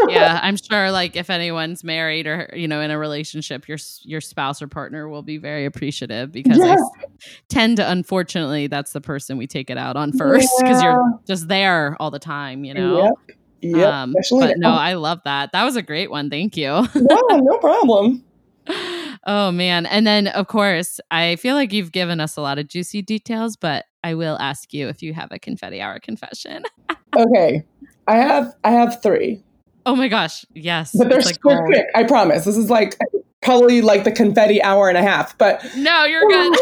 [0.08, 4.20] yeah, I'm sure like if anyone's married or you know in a relationship, your your
[4.22, 6.72] spouse or partner will be very appreciative because Yeah.
[6.72, 11.20] s- tend to unfortunately that's the person we take it out on first because you're
[11.26, 13.04] just there all the time, you know.
[13.04, 13.36] Yep.
[13.76, 13.88] Yep.
[13.92, 14.70] Um, Especially but no.
[14.70, 15.52] I love that.
[15.52, 16.28] That was a great one.
[16.30, 16.64] Thank you.
[16.64, 18.24] yeah, no problem.
[19.26, 19.86] oh man.
[19.86, 23.56] And then of course, I feel like you've given us a lot of juicy details,
[23.56, 26.64] but I will ask you if you have a confetti hour confession.
[27.16, 27.64] Okay.
[28.08, 29.40] I have I have three.
[29.86, 30.44] Oh my gosh.
[30.52, 30.96] Yes.
[30.98, 32.44] But they're like quick, I promise.
[32.44, 32.98] This is like
[33.40, 35.38] probably like the confetti hour and a half.
[35.38, 36.58] But No, you're good.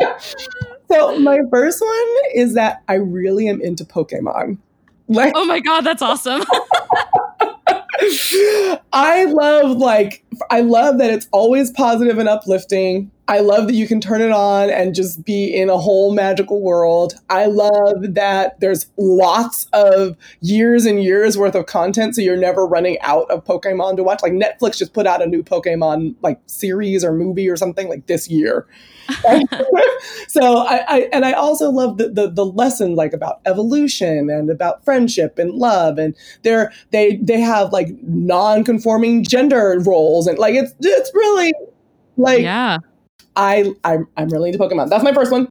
[0.90, 4.56] so my first one is that I really am into Pokemon.
[5.08, 6.42] Like oh my god, that's awesome.
[8.92, 13.10] I love like I love that it's always positive and uplifting.
[13.26, 16.60] I love that you can turn it on and just be in a whole magical
[16.60, 17.14] world.
[17.30, 22.66] I love that there's lots of years and years worth of content so you're never
[22.66, 24.22] running out of Pokemon to watch.
[24.22, 28.06] Like Netflix just put out a new Pokemon like series or movie or something like
[28.06, 28.66] this year.
[30.28, 34.50] so I, I and I also love the, the the lesson like about evolution and
[34.50, 40.54] about friendship and love and they're they they have like non-conforming gender roles and like
[40.54, 41.52] it's it's really
[42.16, 42.78] like yeah.
[43.36, 44.90] I I'm I'm really into Pokemon.
[44.90, 45.48] That's my first one.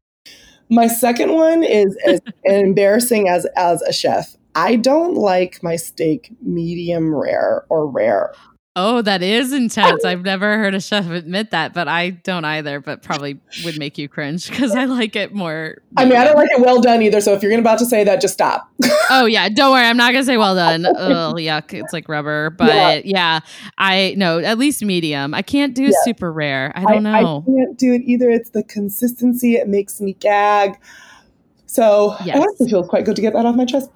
[0.69, 4.35] My second one is, as embarrassing as as a chef.
[4.55, 8.33] I don't like my steak medium rare or rare.
[8.75, 10.03] Oh, that is intense.
[10.05, 13.99] I've never heard a chef admit that, but I don't either, but probably would make
[13.99, 15.77] you cringe because I like it more.
[15.95, 17.21] I mean, I don't like it well done either.
[17.21, 18.69] So if you're about to say that, just stop.
[19.09, 19.85] Oh yeah, don't worry.
[19.85, 20.85] I'm not gonna say well done.
[20.87, 22.49] Oh yuck, it's like rubber.
[22.51, 23.41] But yeah,
[23.77, 25.33] I no, at least medium.
[25.33, 25.91] I can't do Yeah.
[26.03, 26.71] super rare.
[26.73, 27.43] I don't I, know.
[27.45, 28.29] I can't do it either.
[28.29, 29.55] It's the consistency.
[29.55, 30.79] It makes me gag.
[31.65, 32.37] So Yes.
[32.37, 33.89] it actually feels quite good to get that off my chest.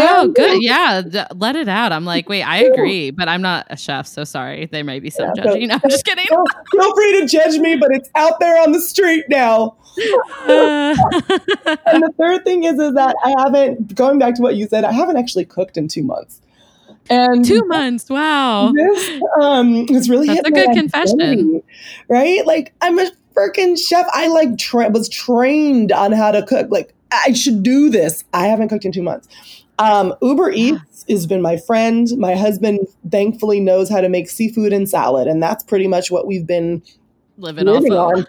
[0.00, 0.62] Oh, good.
[0.62, 1.92] Yeah, d- let it out.
[1.92, 4.66] I'm like, wait, I agree, but I'm not a chef, so sorry.
[4.66, 5.68] There may be some Yeah, so- judging.
[5.68, 6.26] No, I'm just kidding.
[6.26, 9.76] Feel, feel free to judge me, but it's out there on the street now.
[10.46, 10.94] Uh,
[11.86, 14.84] And the third thing is, is that I haven't, going back to what you said,
[14.84, 16.40] I haven't actually cooked in two months.
[17.10, 18.08] And Two months.
[18.10, 18.70] Wow.
[18.74, 21.20] this um it's really That's a good confession.
[21.22, 21.62] identity,
[22.08, 26.70] right like i'm a freaking chef i like tra- was trained on how to cook
[26.70, 29.26] like i should do this i haven't cooked in two months
[29.78, 30.76] um uber Yeah.
[30.76, 35.26] eats has been my friend my husband thankfully knows how to make seafood and salad
[35.28, 36.82] and that's pretty much what we've been
[37.36, 38.26] Living living off on of.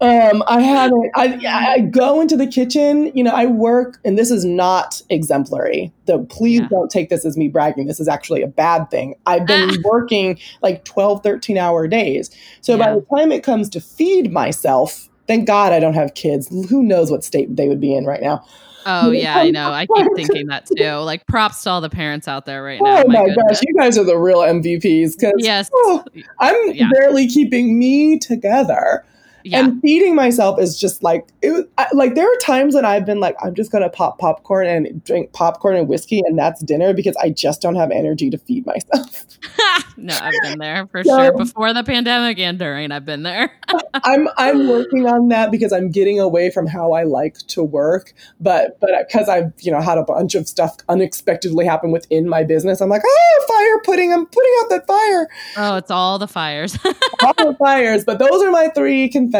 [0.00, 1.10] um, I haven't.
[1.14, 3.10] I, I go into the kitchen.
[3.14, 5.90] You know, I work, and this is not exemplary.
[6.06, 6.68] So please Yeah.
[6.70, 7.86] don't take this as me bragging.
[7.86, 9.14] This is actually a bad thing.
[9.24, 12.30] I've been working like 12, 13 hour days.
[12.60, 16.48] So by the time it comes to feed myself, thank God I don't have kids.
[16.68, 18.44] Who knows what state they would be in right now?
[18.86, 19.70] Oh yeah, I know.
[19.72, 20.84] I keep thinking that too.
[20.98, 23.02] Like props to all the parents out there right now.
[23.04, 23.36] oh my, goodness.
[23.48, 25.68] gosh, you guys are the real MVPs because Yes.
[25.74, 26.04] Oh,
[26.38, 26.88] I'm Yeah.
[26.92, 29.04] barely keeping me together.
[29.46, 29.60] Yeah.
[29.60, 31.70] And feeding myself is just like it.
[31.78, 35.04] I, like there are times when I've been like, I'm just gonna pop popcorn and
[35.04, 38.66] drink popcorn and whiskey, and that's dinner because I just don't have energy to feed
[38.66, 39.26] myself.
[39.96, 41.32] no, I've been there for So- sure.
[41.36, 43.52] Before the pandemic and during, I've been there.
[43.94, 48.12] I'm I'm working on that because I'm getting away from how I like to work,
[48.40, 52.42] but but because I've you know had a bunch of stuff unexpectedly happen within my
[52.44, 56.26] business, I'm like, oh, fire putting, I'm putting out that fire, oh, it's all the
[56.28, 56.76] fires.
[57.22, 58.04] all the fires.
[58.04, 59.35] But those are my three confessions,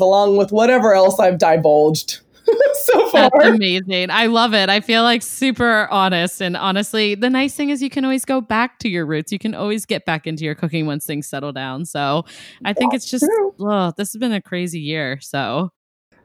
[0.00, 2.20] along with whatever else I've divulged.
[2.74, 3.30] so far.
[3.30, 4.10] That's amazing.
[4.10, 4.68] I love it.
[4.68, 6.40] I feel like super honest.
[6.40, 9.32] And honestly, the nice thing is you can always go back to your roots.
[9.32, 11.84] You can always get back into your cooking once things settle down.
[11.84, 12.24] So
[12.64, 13.30] I think That's it's just,
[13.60, 15.18] oh, this has been a crazy year.
[15.20, 15.70] So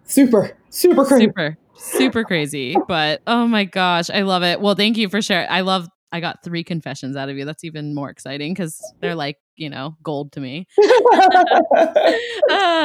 [0.06, 1.26] super, super crazy.
[1.26, 2.78] super, super crazy.
[2.88, 4.62] But oh my gosh, I love it.
[4.62, 5.50] Well, thank you for sharing.
[5.50, 7.44] I love, I got three confessions out of you.
[7.44, 10.68] That's even more exciting because they're like, you know, gold to me.
[10.80, 10.94] uh,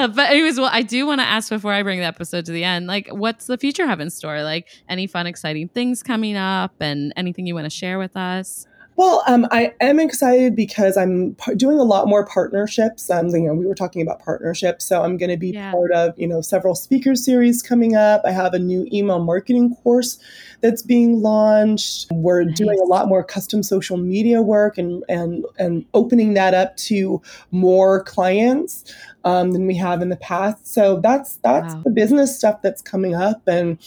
[0.09, 2.65] but anyways, well, I do want to ask before I bring the episode to the
[2.65, 4.43] end, like, what's the future have in store?
[4.43, 8.67] Like, any fun, exciting things coming up, and anything you want to share with us?
[8.99, 13.09] Well, um, I am excited because I'm par- doing a lot more partnerships.
[13.09, 15.71] Um, you know, we were talking about partnerships, so I'm going to be Yeah.
[15.71, 18.23] part of you know several speaker series coming up.
[18.25, 20.19] I have a new email marketing course
[20.63, 22.09] that's being launched.
[22.11, 26.77] We're doing a lot more custom social media work and and and opening that up
[26.89, 27.23] to
[27.53, 28.93] more clients
[29.25, 30.67] um, than we have in the past.
[30.67, 31.83] So that's that's Wow.
[31.85, 33.43] the business stuff that's coming up.
[33.47, 33.79] And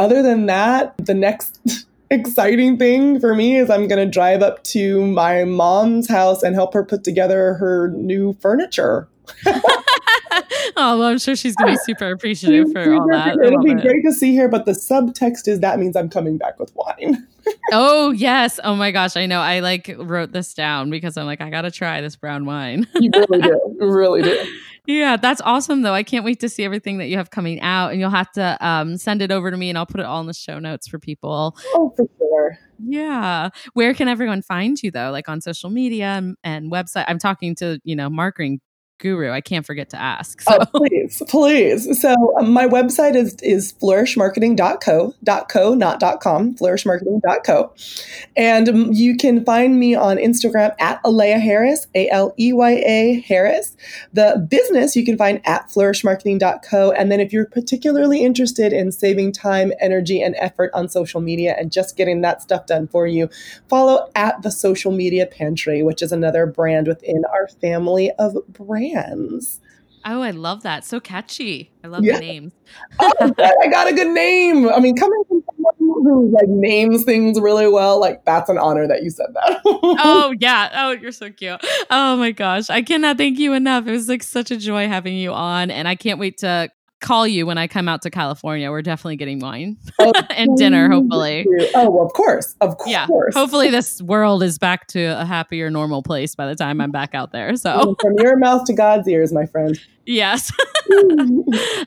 [0.00, 1.60] other than that, the next
[2.12, 6.54] exciting thing for me is I'm going to drive up to my mom's house and
[6.54, 9.08] help her put together her new furniture.
[10.76, 13.38] oh, well, I'm sure she's gonna be super appreciative for all that.
[13.42, 13.82] It'll be it.
[13.82, 17.26] great to see her, but the subtext is that means I'm coming back with wine.
[17.72, 18.60] Oh yes.
[18.62, 19.16] Oh my gosh.
[19.16, 19.40] I know.
[19.40, 22.86] I like wrote this down because I'm like, I gotta try this brown wine.
[22.94, 23.76] You really do.
[23.80, 24.46] You really do.
[24.86, 25.94] Yeah, that's awesome though.
[25.94, 28.56] I can't wait to see everything that you have coming out and you'll have to
[28.60, 30.86] um, send it over to me and I'll put it all in the show notes
[30.86, 31.56] for people.
[31.74, 32.58] Oh, for sure.
[32.84, 33.50] Yeah.
[33.72, 35.10] Where can everyone find you though?
[35.10, 37.06] Like on social media and, and website?
[37.08, 38.60] I'm talking to, you know, marketing
[39.02, 39.30] guru.
[39.30, 40.40] I can't forget to ask.
[40.40, 42.00] So Oh, please, please.
[42.00, 45.14] So um, my website is is flourishmarketing.co,
[45.48, 47.74] .co, not dot .com, flourishmarketing.co.
[48.36, 53.76] And um, you can find me on Instagram at Aleya Harris, A-L-E-Y-A Harris.
[54.12, 56.92] The business you can find at flourishmarketing.co.
[56.92, 61.56] And then if you're particularly interested in saving time, energy, and effort on social media
[61.58, 63.28] and just getting that stuff done for you,
[63.68, 68.91] follow at the Social Media Pantry, which is another brand within our family of brands.
[70.04, 70.84] Oh, I love that.
[70.84, 71.70] So catchy.
[71.84, 72.14] I love Yeah.
[72.14, 72.52] the names.
[72.98, 74.68] oh, I got a good name.
[74.68, 78.88] I mean, coming from someone who like names things really well, like that's an honor
[78.88, 79.60] that you said that.
[79.64, 80.70] oh yeah.
[80.74, 81.60] Oh, you're so cute.
[81.90, 82.68] Oh my gosh.
[82.68, 83.86] I cannot thank you enough.
[83.86, 85.70] It was like such a joy having you on.
[85.70, 86.68] And I can't wait to
[87.02, 88.70] call you when I come out to California.
[88.70, 91.46] We're definitely getting wine Oh, and dinner, hopefully.
[91.74, 92.90] Oh, well, of course, of course.
[92.90, 93.06] Yeah.
[93.34, 97.14] Hopefully this world is back to a happier, normal place by the time I'm back
[97.14, 97.56] out there.
[97.56, 99.78] So From your mouth to God's ears, my friend.
[100.06, 100.50] yes.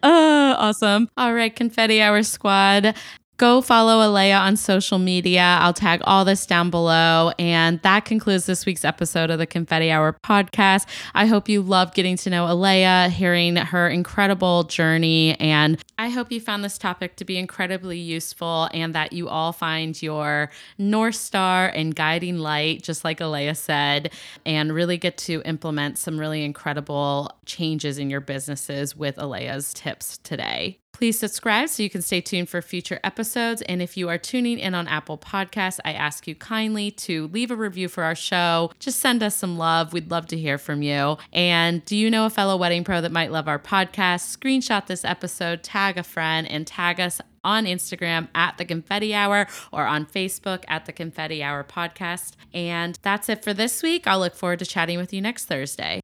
[0.03, 1.09] uh, awesome.
[1.18, 2.95] All right, Confetti Hour Squad.
[3.38, 5.58] Go follow Aleya on social media.
[5.60, 7.34] I'll tag all this down below.
[7.38, 10.86] And that concludes this week's episode of the Confetti Hour podcast.
[11.14, 15.38] I hope you loved getting to know Aleya, hearing her incredible journey.
[15.42, 19.52] And I hope you found this topic to be incredibly useful and that you all
[19.52, 24.14] find your North Star and guiding light, just like Aleya said,
[24.46, 30.20] and really get to implement some really incredible changes in your businesses with Aleya's tips
[30.20, 30.80] today.
[30.96, 33.62] Please subscribe so you can stay tuned for future episodes.
[33.64, 37.52] And if you are tuning in on Apple Podcasts, I ask you kindly to leave
[37.52, 38.72] a review for our show.
[38.80, 39.91] Just send us some love.
[39.91, 41.18] We'd love to hear from you.
[41.34, 44.38] And do you know a fellow wedding pro that might love our podcast?
[44.38, 49.48] Screenshot this episode, tag a friend, and tag us on Instagram at the Confetti Hour
[49.74, 52.36] or on Facebook at the Confetti Hour Podcast.
[52.54, 54.08] And that's it for this week.
[54.08, 56.00] I'll look forward to chatting with you next Thursday.